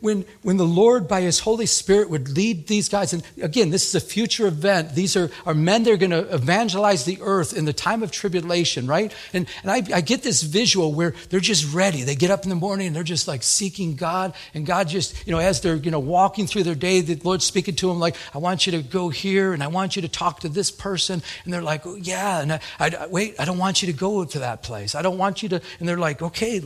when, 0.01 0.25
when 0.43 0.57
the 0.57 0.67
Lord, 0.67 1.07
by 1.07 1.21
His 1.21 1.39
Holy 1.39 1.67
Spirit, 1.67 2.11
would 2.11 2.31
lead 2.31 2.67
these 2.67 2.89
guys. 2.89 3.13
And 3.13 3.23
again, 3.41 3.71
this 3.71 3.87
is 3.87 3.95
a 3.95 4.05
future 4.05 4.49
event. 4.49 4.97
These 4.97 5.17
are, 5.17 5.31
are 5.47 5.55
men 5.55 5.85
that 5.85 5.93
are 5.93 5.97
going 5.97 6.11
to 6.11 6.35
evangelize 6.35 7.05
the 7.05 7.19
earth 7.23 7.57
in 7.57 7.67
the 7.67 7.73
time 7.73 8.03
of 8.03 8.11
tribulation, 8.11 8.89
right? 8.89 9.15
And, 9.33 9.47
and 9.63 9.71
I, 9.71 9.97
I 9.97 10.01
get 10.01 10.25
this 10.25 10.43
visual 10.43 10.93
where 10.93 11.15
they're 11.31 11.39
just 11.39 11.73
ready. 11.73 12.03
They 12.03 12.17
get 12.17 12.33
up 12.33 12.43
in 12.43 12.49
the 12.49 12.57
morning 12.57 12.89
and 12.89 12.97
they're 12.97 13.05
just 13.05 13.29
like 13.29 13.45
seeking 13.45 13.95
God. 13.95 14.35
And 14.53 14.67
God 14.67 14.89
just, 14.89 15.25
you 15.25 15.33
know, 15.33 15.39
as 15.39 15.61
they're, 15.61 15.77
you 15.77 15.93
know, 15.93 16.01
walking 16.01 16.49
through 16.49 16.65
their 16.65 16.75
day, 16.75 17.01
the 17.01 17.15
Lord's 17.23 17.45
speaking 17.45 17.77
to 17.77 17.87
them 17.87 18.01
like, 18.01 18.17
I 18.35 18.39
want 18.39 18.67
you 18.67 18.73
to 18.73 18.83
go 18.83 19.09
here 19.09 19.53
and 19.53 19.63
I 19.63 19.69
want 19.69 19.95
you 19.95 20.03
to 20.03 20.09
talk 20.09 20.41
to 20.41 20.49
this 20.49 20.73
person. 20.73 21.23
And 21.45 21.53
they're 21.55 21.63
like, 21.63 21.87
oh, 21.87 21.95
yeah. 21.95 22.41
And 22.41 22.53
I, 22.55 22.61
I, 22.81 23.07
wait, 23.07 23.37
I 23.39 23.45
don't 23.45 23.59
want 23.59 23.83
you 23.83 23.93
to 23.93 23.97
go 23.97 24.25
to 24.25 24.39
that 24.41 24.65
place. 24.65 24.97
I 24.97 25.03
don't 25.03 25.19
want 25.19 25.45
you 25.45 25.49
to. 25.51 25.63
And 25.79 25.89
they're 25.89 25.97
like, 25.97 26.21
okay. 26.23 26.61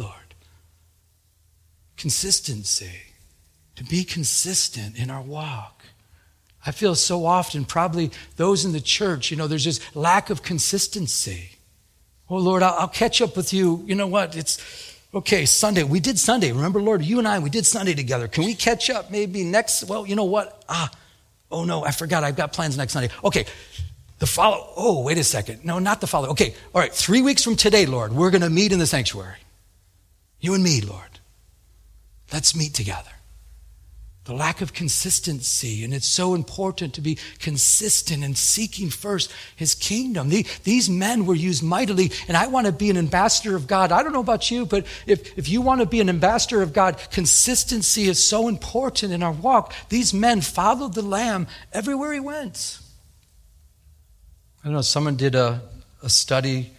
Consistency. 1.96 3.02
To 3.76 3.84
be 3.84 4.04
consistent 4.04 4.98
in 4.98 5.10
our 5.10 5.22
walk. 5.22 5.84
I 6.64 6.72
feel 6.72 6.94
so 6.94 7.26
often, 7.26 7.64
probably 7.64 8.10
those 8.36 8.64
in 8.64 8.72
the 8.72 8.80
church, 8.80 9.30
you 9.30 9.36
know, 9.36 9.46
there's 9.46 9.64
just 9.64 9.94
lack 9.94 10.30
of 10.30 10.42
consistency. 10.42 11.50
Oh, 12.28 12.38
Lord, 12.38 12.62
I'll, 12.62 12.74
I'll 12.74 12.88
catch 12.88 13.22
up 13.22 13.36
with 13.36 13.52
you. 13.52 13.84
You 13.86 13.94
know 13.94 14.08
what? 14.08 14.34
It's 14.34 14.96
okay, 15.14 15.46
Sunday. 15.46 15.84
We 15.84 16.00
did 16.00 16.18
Sunday. 16.18 16.50
Remember, 16.50 16.82
Lord, 16.82 17.04
you 17.04 17.18
and 17.18 17.28
I, 17.28 17.38
we 17.38 17.50
did 17.50 17.66
Sunday 17.66 17.94
together. 17.94 18.26
Can 18.26 18.44
we 18.44 18.54
catch 18.54 18.90
up 18.90 19.10
maybe 19.10 19.44
next? 19.44 19.84
Well, 19.84 20.06
you 20.06 20.16
know 20.16 20.24
what? 20.24 20.64
Ah, 20.68 20.90
oh 21.52 21.64
no, 21.64 21.84
I 21.84 21.92
forgot. 21.92 22.24
I've 22.24 22.36
got 22.36 22.52
plans 22.52 22.76
next 22.76 22.94
Sunday. 22.94 23.10
Okay, 23.22 23.44
the 24.18 24.26
follow. 24.26 24.72
Oh, 24.76 25.02
wait 25.02 25.18
a 25.18 25.24
second. 25.24 25.64
No, 25.64 25.78
not 25.78 26.00
the 26.00 26.08
follow. 26.08 26.30
Okay, 26.30 26.54
all 26.74 26.80
right. 26.80 26.92
Three 26.92 27.22
weeks 27.22 27.44
from 27.44 27.54
today, 27.54 27.86
Lord, 27.86 28.12
we're 28.12 28.30
going 28.30 28.42
to 28.42 28.50
meet 28.50 28.72
in 28.72 28.80
the 28.80 28.86
sanctuary. 28.86 29.36
You 30.40 30.54
and 30.54 30.64
me, 30.64 30.80
Lord. 30.80 31.15
Let's 32.32 32.56
meet 32.56 32.74
together 32.74 33.10
the 34.26 34.34
lack 34.34 34.60
of 34.60 34.72
consistency. 34.72 35.84
And 35.84 35.94
it's 35.94 36.08
so 36.08 36.34
important 36.34 36.94
to 36.94 37.00
be 37.00 37.16
consistent 37.38 38.24
and 38.24 38.36
seeking 38.36 38.90
first 38.90 39.32
his 39.54 39.74
kingdom. 39.74 40.28
The, 40.28 40.44
these 40.64 40.90
men 40.90 41.26
were 41.26 41.34
used 41.34 41.62
mightily, 41.62 42.10
and 42.26 42.36
I 42.36 42.48
want 42.48 42.66
to 42.66 42.72
be 42.72 42.90
an 42.90 42.96
ambassador 42.96 43.54
of 43.54 43.68
God. 43.68 43.92
I 43.92 44.02
don't 44.02 44.12
know 44.12 44.20
about 44.20 44.50
you, 44.50 44.66
but 44.66 44.84
if, 45.06 45.38
if 45.38 45.48
you 45.48 45.62
want 45.62 45.80
to 45.80 45.86
be 45.86 46.00
an 46.00 46.08
ambassador 46.08 46.60
of 46.60 46.72
God, 46.72 46.98
consistency 47.12 48.08
is 48.08 48.22
so 48.22 48.48
important 48.48 49.12
in 49.12 49.22
our 49.22 49.32
walk. 49.32 49.72
These 49.88 50.12
men 50.12 50.40
followed 50.40 50.94
the 50.94 51.02
Lamb 51.02 51.46
everywhere 51.72 52.12
he 52.12 52.20
went. 52.20 52.80
I 54.62 54.66
don't 54.66 54.74
know, 54.74 54.82
someone 54.82 55.14
did 55.14 55.36
a, 55.36 55.62
a 56.02 56.10
study 56.10 56.72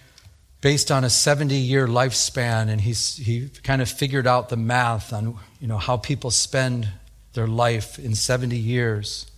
based 0.61 0.91
on 0.91 1.03
a 1.03 1.09
70 1.09 1.55
year 1.55 1.87
lifespan, 1.87 2.69
and 2.69 2.81
he's, 2.81 3.17
he 3.17 3.49
kind 3.63 3.81
of 3.81 3.89
figured 3.89 4.27
out 4.27 4.49
the 4.49 4.57
math 4.57 5.13
on 5.13 5.37
you 5.59 5.67
know, 5.67 5.77
how 5.77 5.97
people 5.97 6.31
spend 6.31 6.89
their 7.33 7.47
life 7.47 7.99
in 7.99 8.15
70 8.15 8.57
years. 8.57 9.29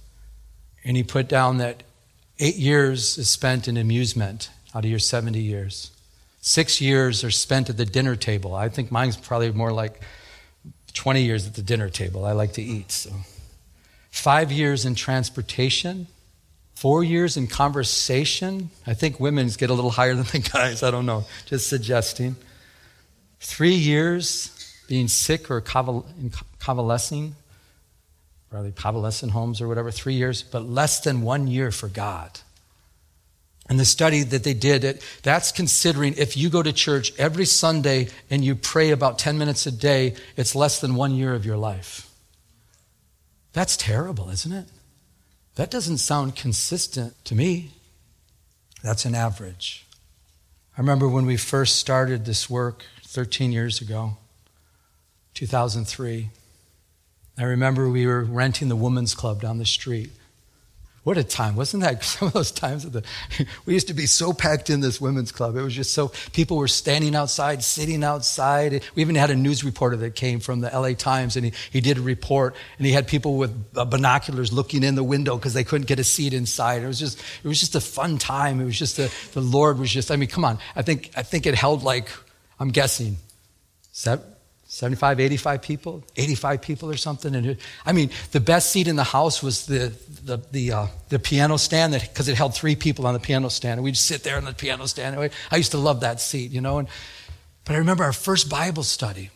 And 0.83 0.95
he 0.95 1.03
put 1.03 1.27
down 1.27 1.57
that 1.57 1.83
eight 2.39 2.55
years 2.55 3.17
is 3.17 3.29
spent 3.29 3.67
in 3.67 3.77
amusement 3.77 4.49
out 4.73 4.85
of 4.85 4.89
your 4.89 4.99
70 4.99 5.39
years. 5.39 5.91
Six 6.41 6.79
years 6.79 7.23
are 7.23 7.31
spent 7.31 7.69
at 7.69 7.77
the 7.77 7.85
dinner 7.85 8.15
table. 8.15 8.55
I 8.55 8.69
think 8.69 8.91
mine's 8.91 9.17
probably 9.17 9.51
more 9.51 9.73
like 9.73 9.99
20 10.93 11.21
years 11.21 11.45
at 11.45 11.55
the 11.55 11.61
dinner 11.61 11.89
table. 11.89 12.25
I 12.25 12.31
like 12.31 12.53
to 12.53 12.61
eat. 12.61 12.91
So. 12.91 13.11
Five 14.09 14.51
years 14.51 14.85
in 14.85 14.95
transportation. 14.95 16.07
Four 16.79 17.03
years 17.03 17.35
in 17.35 17.47
conversation. 17.47 18.69
I 18.87 18.93
think 18.93 19.19
women's 19.19 19.57
get 19.57 19.69
a 19.69 19.73
little 19.73 19.91
higher 19.91 20.15
than 20.15 20.23
the 20.23 20.39
guys. 20.39 20.81
I 20.81 20.91
don't 20.91 21.05
know. 21.05 21.25
Just 21.45 21.67
suggesting. 21.67 22.37
Three 23.41 23.73
years 23.73 24.55
being 24.87 25.09
sick 25.09 25.51
or 25.51 25.59
convalescing 25.59 27.35
probably 28.49 28.71
convalescent 28.71 29.33
homes 29.33 29.59
or 29.59 29.67
whatever, 29.67 29.91
three 29.91 30.13
years, 30.13 30.41
but 30.41 30.63
less 30.63 31.01
than 31.01 31.21
one 31.21 31.47
year 31.47 31.69
for 31.69 31.89
God. 31.89 32.39
And 33.67 33.77
the 33.77 33.83
study 33.83 34.23
that 34.23 34.45
they 34.45 34.53
did, 34.53 35.03
that's 35.21 35.51
considering 35.51 36.13
if 36.17 36.37
you 36.37 36.49
go 36.49 36.63
to 36.63 36.71
church 36.71 37.11
every 37.19 37.45
Sunday 37.45 38.07
and 38.29 38.43
you 38.43 38.55
pray 38.55 38.91
about 38.91 39.19
10 39.19 39.37
minutes 39.37 39.67
a 39.67 39.71
day, 39.71 40.15
it's 40.37 40.55
less 40.55 40.79
than 40.79 40.95
one 40.95 41.13
year 41.13 41.35
of 41.35 41.45
your 41.45 41.57
life. 41.57 42.09
That's 43.51 43.75
terrible, 43.75 44.29
isn't 44.29 44.53
it? 44.53 44.65
That 45.59 45.69
doesn't 45.69 45.97
sound 45.97 46.37
consistent 46.37 47.25
to 47.25 47.35
me. 47.35 47.71
That's 48.81 49.03
an 49.03 49.13
average. 49.13 49.85
I 50.77 50.79
remember 50.79 51.09
when 51.09 51.25
we 51.25 51.35
first 51.35 51.75
started 51.75 52.23
this 52.23 52.49
work 52.49 52.85
13 53.05 53.51
years 53.51 53.81
ago, 53.81 54.15
2003. 55.33 56.29
I 57.37 57.43
remember 57.43 57.89
we 57.89 58.07
were 58.07 58.23
renting 58.23 58.69
the 58.69 58.77
women's 58.77 59.13
club 59.13 59.41
down 59.41 59.57
the 59.57 59.65
street. 59.65 60.11
What 61.09 61.17
a 61.17 61.23
time. 61.23 61.55
Wasn't 61.55 61.81
that 61.81 62.03
some 62.03 62.27
of 62.27 62.35
those 62.35 62.51
times 62.51 62.85
of 62.85 62.91
the, 62.91 63.03
we 63.65 63.73
used 63.73 63.87
to 63.87 63.95
be 63.95 64.05
so 64.05 64.31
packed 64.31 64.69
in 64.69 64.79
this 64.79 65.01
women's 65.01 65.31
club. 65.31 65.57
It 65.57 65.63
was 65.63 65.73
just 65.73 65.91
so, 65.91 66.09
people 66.33 66.57
were 66.57 66.67
standing 66.67 67.15
outside, 67.15 67.63
sitting 67.63 68.03
outside. 68.03 68.83
We 68.93 69.01
even 69.01 69.15
had 69.15 69.31
a 69.31 69.35
news 69.35 69.63
reporter 69.63 69.97
that 69.97 70.13
came 70.13 70.39
from 70.39 70.59
the 70.59 70.69
LA 70.69 70.93
Times 70.93 71.35
and 71.35 71.45
he, 71.45 71.53
he 71.71 71.81
did 71.81 71.97
a 71.97 72.01
report 72.01 72.55
and 72.77 72.85
he 72.85 72.93
had 72.93 73.07
people 73.07 73.37
with 73.37 73.51
uh, 73.75 73.85
binoculars 73.85 74.53
looking 74.53 74.83
in 74.83 74.93
the 74.93 75.03
window 75.03 75.35
because 75.35 75.55
they 75.55 75.63
couldn't 75.63 75.87
get 75.87 75.97
a 75.97 76.03
seat 76.03 76.31
inside. 76.31 76.83
It 76.83 76.85
was 76.85 76.99
just, 76.99 77.19
it 77.43 77.47
was 77.47 77.59
just 77.59 77.73
a 77.73 77.81
fun 77.81 78.19
time. 78.19 78.61
It 78.61 78.65
was 78.65 78.77
just 78.77 78.99
a, 78.99 79.09
the 79.33 79.41
Lord 79.41 79.79
was 79.79 79.89
just, 79.89 80.11
I 80.11 80.15
mean, 80.15 80.29
come 80.29 80.45
on. 80.45 80.59
I 80.75 80.83
think, 80.83 81.09
I 81.17 81.23
think 81.23 81.47
it 81.47 81.55
held 81.55 81.81
like, 81.81 82.07
I'm 82.59 82.69
guessing, 82.69 83.17
seven, 83.93 84.23
75, 84.71 85.19
85 85.19 85.61
people, 85.63 86.03
85 86.15 86.61
people 86.61 86.91
or 86.91 86.95
something. 86.95 87.33
And 87.33 87.45
it, 87.47 87.59
I 87.87 87.91
mean, 87.91 88.11
the 88.31 88.39
best 88.39 88.69
seat 88.69 88.87
in 88.87 88.97
the 88.97 89.03
house 89.03 89.41
was 89.41 89.65
the, 89.65 89.91
the, 90.23 90.37
the, 90.51 90.71
uh, 90.71 90.87
the 91.09 91.17
piano 91.17 91.57
stand 91.57 91.93
because 91.93 92.27
it 92.27 92.35
held 92.37 92.53
three 92.53 92.75
people 92.75 93.07
on 93.07 93.15
the 93.15 93.19
piano 93.19 93.49
stand. 93.49 93.79
And 93.79 93.83
we'd 93.83 93.97
sit 93.97 94.23
there 94.23 94.37
on 94.37 94.45
the 94.45 94.53
piano 94.53 94.85
stand. 94.85 95.31
I 95.51 95.55
used 95.55 95.71
to 95.71 95.79
love 95.79 96.01
that 96.01 96.21
seat, 96.21 96.51
you 96.51 96.61
know. 96.61 96.77
And, 96.77 96.87
but 97.65 97.75
I 97.75 97.79
remember 97.79 98.03
our 98.03 98.13
first 98.13 98.47
Bible 98.47 98.83
study. 98.83 99.31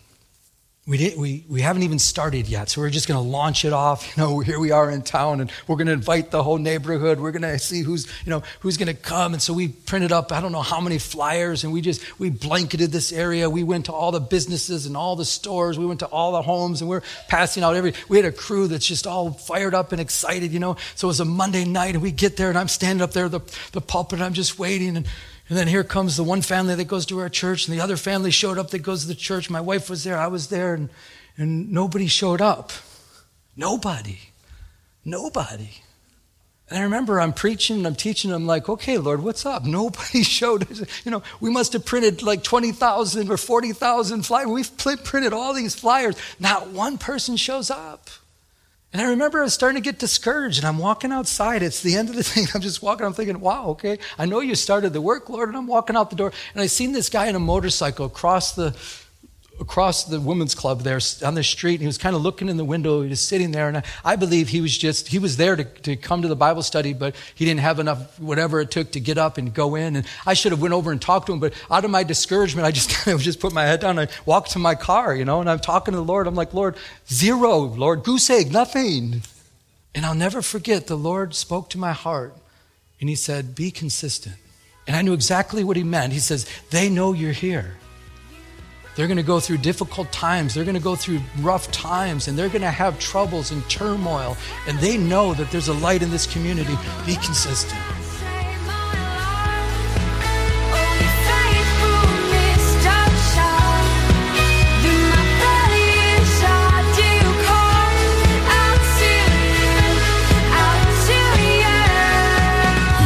We, 0.86 0.98
did, 0.98 1.18
we, 1.18 1.46
we 1.48 1.62
haven't 1.62 1.84
even 1.84 1.98
started 1.98 2.50
yet, 2.50 2.70
so 2.70 2.82
we're 2.82 2.90
just 2.90 3.08
going 3.08 3.18
to 3.18 3.30
launch 3.30 3.64
it 3.64 3.72
off. 3.72 4.04
You 4.18 4.24
know, 4.24 4.40
here 4.42 4.60
we 4.60 4.72
are 4.72 4.92
in 4.92 5.02
town, 5.02 5.40
and 5.40 5.52
we're 5.66 5.78
going 5.78 5.88
to 5.88 5.94
invite 5.94 6.30
the 6.30 6.44
whole 6.44 6.58
neighborhood. 6.58 7.20
We're 7.20 7.32
going 7.32 7.42
to 7.42 7.58
see 7.58 7.82
who's, 7.82 8.06
you 8.26 8.30
know, 8.30 8.44
who's 8.60 8.76
going 8.76 8.90
to 8.90 8.94
come. 8.94 9.34
And 9.34 9.42
so 9.42 9.54
we 9.54 9.70
printed 9.70 10.12
up, 10.12 10.32
I 10.32 10.42
don't 10.42 10.52
know 10.52 10.62
how 10.62 10.82
many 10.82 11.00
flyers, 11.00 11.64
and 11.64 11.72
we 11.72 11.82
just 11.82 12.20
we 12.20 12.30
blanketed 12.30 12.92
this 12.92 13.14
area. 13.14 13.50
We 13.50 13.64
went 13.64 13.86
to 13.86 13.94
all 13.94 14.12
the 14.12 14.20
businesses 14.20 14.86
and 14.86 14.98
all 14.98 15.16
the 15.16 15.26
stores. 15.26 15.80
We 15.80 15.86
went 15.86 16.02
to 16.02 16.06
all 16.08 16.34
the 16.34 16.42
homes, 16.42 16.82
and 16.82 16.90
we're 16.90 17.02
passing 17.30 17.64
out 17.64 17.76
every. 17.76 17.94
We 18.10 18.18
had 18.18 18.26
a 18.26 18.32
crew 18.32 18.68
that's 18.68 18.86
just 18.86 19.08
all 19.08 19.32
fired 19.32 19.74
up 19.74 19.94
and 19.94 20.02
excited, 20.02 20.52
you 20.52 20.60
know. 20.60 20.76
So 20.96 21.08
it 21.08 21.12
was 21.12 21.22
a 21.22 21.26
Monday 21.26 21.64
night, 21.66 21.96
and 21.96 22.04
we 22.04 22.12
get 22.12 22.36
there, 22.36 22.50
and 22.50 22.58
I'm 22.58 22.68
standing 22.68 23.02
up 23.02 23.14
there, 23.14 23.30
the 23.30 23.40
the 23.72 23.82
pulpit, 23.82 24.20
and 24.20 24.26
I'm 24.26 24.34
just 24.34 24.60
waiting, 24.60 24.98
and 24.98 25.08
and 25.50 25.58
then 25.58 25.68
here 25.68 25.84
comes 25.84 26.18
the 26.18 26.24
one 26.24 26.42
family 26.42 26.76
that 26.76 26.86
goes 26.86 27.06
to 27.08 27.20
our 27.20 27.30
church, 27.30 27.68
and 27.68 27.78
the 27.78 27.82
other 27.82 27.98
family 27.98 28.32
showed 28.32 28.58
up 28.58 28.70
that 28.72 28.80
goes 28.80 29.02
to 29.02 29.08
the 29.08 29.16
church. 29.16 29.50
My 29.50 29.62
wife 29.62 29.90
was 29.90 30.04
there, 30.04 30.18
I 30.18 30.28
was 30.28 30.48
there, 30.48 30.74
and, 30.74 30.90
and 31.38 31.72
nobody 31.72 32.08
showed 32.08 32.42
up. 32.42 32.72
Nobody. 33.56 34.20
Nobody. 35.06 35.70
And 36.70 36.80
I 36.80 36.84
remember 36.84 37.20
I'm 37.20 37.34
preaching 37.34 37.78
and 37.78 37.88
I'm 37.88 37.96
teaching. 37.96 38.32
And 38.32 38.36
I'm 38.36 38.48
like, 38.48 38.70
okay, 38.70 38.98
Lord, 38.98 39.22
what's 39.22 39.46
up? 39.46 39.64
Nobody 39.66 40.24
showed. 40.24 40.68
You 41.04 41.12
know, 41.12 41.24
we 41.40 41.50
must 41.52 41.74
have 41.74 41.86
printed 41.86 42.24
like 42.24 42.44
20,000 42.44 43.30
or 43.30 43.38
40,000 43.38 44.24
flyers. 44.24 44.48
We've 44.48 45.04
printed 45.04 45.34
all 45.34 45.54
these 45.54 45.76
flyers. 45.76 46.16
Not 46.40 46.70
one 46.70 46.98
person 46.98 47.36
shows 47.36 47.70
up. 47.70 48.10
And 48.94 49.02
I 49.02 49.06
remember 49.06 49.40
I 49.40 49.44
was 49.44 49.56
starting 49.56 49.82
to 49.82 49.90
get 49.90 49.98
discouraged, 49.98 50.60
and 50.60 50.68
I'm 50.68 50.78
walking 50.78 51.12
outside. 51.12 51.64
It's 51.64 51.82
the 51.82 51.96
end 51.96 52.10
of 52.10 52.16
the 52.16 52.24
thing. 52.32 52.46
I'm 52.54 52.62
just 52.62 52.84
walking. 52.84 53.06
I'm 53.06 53.14
thinking, 53.14 53.40
wow, 53.40 53.70
okay, 53.70 53.98
I 54.20 54.26
know 54.26 54.40
you 54.40 54.54
started 54.54 54.94
the 54.94 55.02
work, 55.02 55.30
Lord. 55.30 55.50
And 55.50 55.58
I'm 55.58 55.66
walking 55.66 55.96
out 55.96 56.12
the 56.12 56.16
door, 56.16 56.32
and 56.54 56.62
I 56.62 56.68
seen 56.68 56.92
this 56.92 57.10
guy 57.10 57.26
in 57.26 57.36
a 57.36 57.40
motorcycle 57.40 58.08
cross 58.08 58.54
the 58.54 58.76
across 59.60 60.06
the 60.06 60.20
women's 60.20 60.56
club 60.56 60.82
there 60.82 61.00
on 61.24 61.36
the 61.36 61.44
street. 61.44 61.76
And 61.76 61.82
he 61.82 61.88
was 61.88 61.98
kind 61.98 62.16
of 62.16 62.22
looking 62.22 62.50
in 62.50 62.58
the 62.58 62.66
window. 62.66 63.02
He 63.02 63.10
was 63.10 63.22
sitting 63.22 63.52
there. 63.52 63.68
And 63.68 63.84
I, 64.04 64.16
believe 64.16 64.50
he 64.50 64.62
was 64.62 64.78
just, 64.78 65.08
he 65.08 65.20
was 65.20 65.38
there 65.38 65.56
to, 65.56 65.64
to 65.64 65.96
come 65.96 66.22
to 66.22 66.28
the 66.28 66.36
Bible 66.36 66.64
study, 66.64 66.94
but 66.94 67.16
he 67.36 67.46
didn't 67.46 67.62
have 67.62 67.80
enough, 67.80 68.20
whatever 68.20 68.60
it 68.60 68.72
took 68.72 68.92
to 68.92 69.00
get 69.00 69.18
up 69.18 69.38
and 69.38 69.54
go 69.54 69.76
in. 69.76 69.96
And 69.96 70.06
I 70.26 70.34
should 70.34 70.52
have 70.52 70.62
went 70.62 70.74
over 70.74 70.92
and 70.92 71.02
talked 71.02 71.28
to 71.28 71.34
him. 71.34 71.40
But 71.40 71.54
out 71.70 71.86
of 71.86 71.92
my 71.92 72.04
discouragement, 72.04 72.66
I 72.66 72.72
just 72.72 72.90
kind 73.04 73.16
of 73.16 73.22
just 73.22 73.40
put 73.40 73.54
my 73.54 73.64
head 73.64 73.80
down. 73.80 73.98
And 73.98 74.10
I 74.10 74.14
walked 74.26 74.52
to 74.52 74.60
my 74.60 74.76
car, 74.76 75.16
you 75.16 75.26
know, 75.26 75.40
and 75.40 75.50
I'm 75.50 75.60
talking 75.60 75.92
to 75.94 75.98
the 75.98 76.04
Lord. 76.04 76.28
I'm 76.28 76.36
like, 76.36 76.54
Lord, 76.54 76.76
zero, 77.08 77.60
Lord, 77.60 78.04
goose 78.04 78.30
egg, 78.30 78.52
nothing. 78.52 79.22
And 79.96 80.06
I'll 80.06 80.16
never 80.16 80.42
forget 80.42 80.88
the 80.88 80.98
Lord 80.98 81.36
spoke 81.36 81.70
to 81.72 81.78
my 81.78 81.92
heart 81.92 82.36
and 83.00 83.10
he 83.10 83.16
said, 83.16 83.54
be 83.54 83.70
consistent. 83.70 84.36
And 84.88 84.96
I 84.96 85.02
knew 85.02 85.14
exactly 85.14 85.64
what 85.64 85.78
he 85.78 85.84
meant. 85.84 86.14
He 86.14 86.20
says, 86.20 86.48
they 86.70 86.90
know 86.90 87.14
you're 87.14 87.32
here. 87.32 87.78
They're 88.96 89.08
going 89.08 89.18
to 89.18 89.24
go 89.24 89.40
through 89.40 89.58
difficult 89.58 90.12
times. 90.12 90.54
They're 90.54 90.64
going 90.64 90.76
to 90.76 90.82
go 90.82 90.96
through 90.96 91.20
rough 91.40 91.72
times 91.72 92.28
and 92.28 92.38
they're 92.38 92.50
going 92.50 92.62
to 92.62 92.70
have 92.70 93.00
troubles 93.00 93.52
and 93.52 93.68
turmoil. 93.70 94.38
And 94.68 94.78
they 94.80 94.98
know 94.98 95.34
that 95.34 95.50
there's 95.52 95.68
a 95.68 95.74
light 95.74 96.04
in 96.04 96.12
this 96.12 96.28
community. 96.32 96.76
Be 97.06 97.16
consistent. 97.16 97.80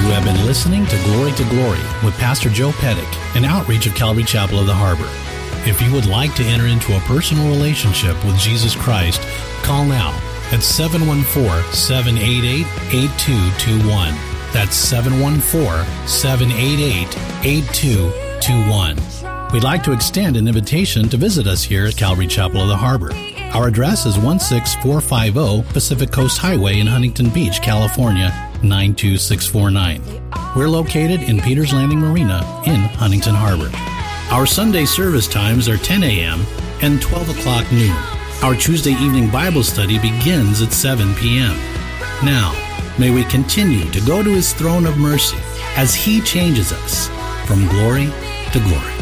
You 0.04 0.14
have 0.14 0.24
been 0.24 0.46
listening 0.46 0.86
to 0.88 0.98
Glory 1.04 1.32
to 1.34 1.44
Glory 1.46 1.80
with 2.04 2.18
Pastor 2.18 2.50
Joe 2.50 2.72
Pettick, 2.72 3.38
an 3.38 3.46
outreach 3.46 3.88
of 3.88 3.96
Calvary 3.96 4.24
Chapel 4.24 4.60
of 4.60 4.66
the 4.66 4.74
Harbor. 4.74 5.27
If 5.66 5.82
you 5.82 5.92
would 5.94 6.06
like 6.06 6.36
to 6.36 6.44
enter 6.44 6.68
into 6.68 6.96
a 6.96 7.00
personal 7.02 7.50
relationship 7.50 8.16
with 8.26 8.38
Jesus 8.38 8.76
Christ, 8.76 9.22
call 9.64 9.86
now 9.86 10.12
at 10.52 10.62
714 10.62 11.74
788 11.74 12.66
8221. 12.94 14.14
That's 14.54 14.76
714 14.76 15.86
788 16.08 17.46
8221. 17.46 18.98
We'd 19.52 19.64
like 19.64 19.84
to 19.84 19.94
extend 19.94 20.36
an 20.36 20.48
invitation 20.48 21.08
to 21.10 21.18
visit 21.18 21.48
us 21.48 21.64
here 21.64 21.86
at 21.86 21.96
Calvary 21.96 22.28
Chapel 22.28 22.62
of 22.62 22.68
the 22.68 22.76
Harbor. 22.76 23.12
Our 23.54 23.68
address 23.68 24.06
is 24.06 24.16
16450 24.16 25.74
Pacific 25.74 26.12
Coast 26.12 26.38
Highway 26.38 26.80
in 26.80 26.88
Huntington 26.88 27.30
Beach, 27.30 27.62
California 27.62 28.30
92649. 28.62 30.02
We're 30.56 30.68
located 30.68 31.24
in 31.24 31.40
Peters 31.40 31.74
Landing 31.74 32.00
Marina 32.00 32.62
in 32.66 32.76
Huntington 32.76 33.36
Harbor. 33.36 33.70
Our 34.30 34.46
Sunday 34.46 34.84
service 34.84 35.26
times 35.26 35.70
are 35.70 35.78
10 35.78 36.04
a.m. 36.04 36.46
and 36.82 37.02
12 37.02 37.30
o'clock 37.40 37.72
noon. 37.72 37.96
Our 38.44 38.56
Tuesday 38.56 38.92
evening 38.92 39.30
Bible 39.30 39.64
study 39.64 39.98
begins 40.00 40.62
at 40.62 40.74
7 40.74 41.16
p.m. 41.16 41.56
Now, 42.26 42.54
may 43.00 43.10
we 43.10 43.24
continue 43.24 43.90
to 43.90 44.02
go 44.02 44.22
to 44.22 44.30
His 44.30 44.52
throne 44.52 44.86
of 44.86 44.98
mercy 44.98 45.38
as 45.78 45.96
He 45.96 46.20
changes 46.20 46.74
us 46.74 47.08
from 47.48 47.70
glory 47.70 48.08
to 48.52 48.60
glory. 48.60 48.97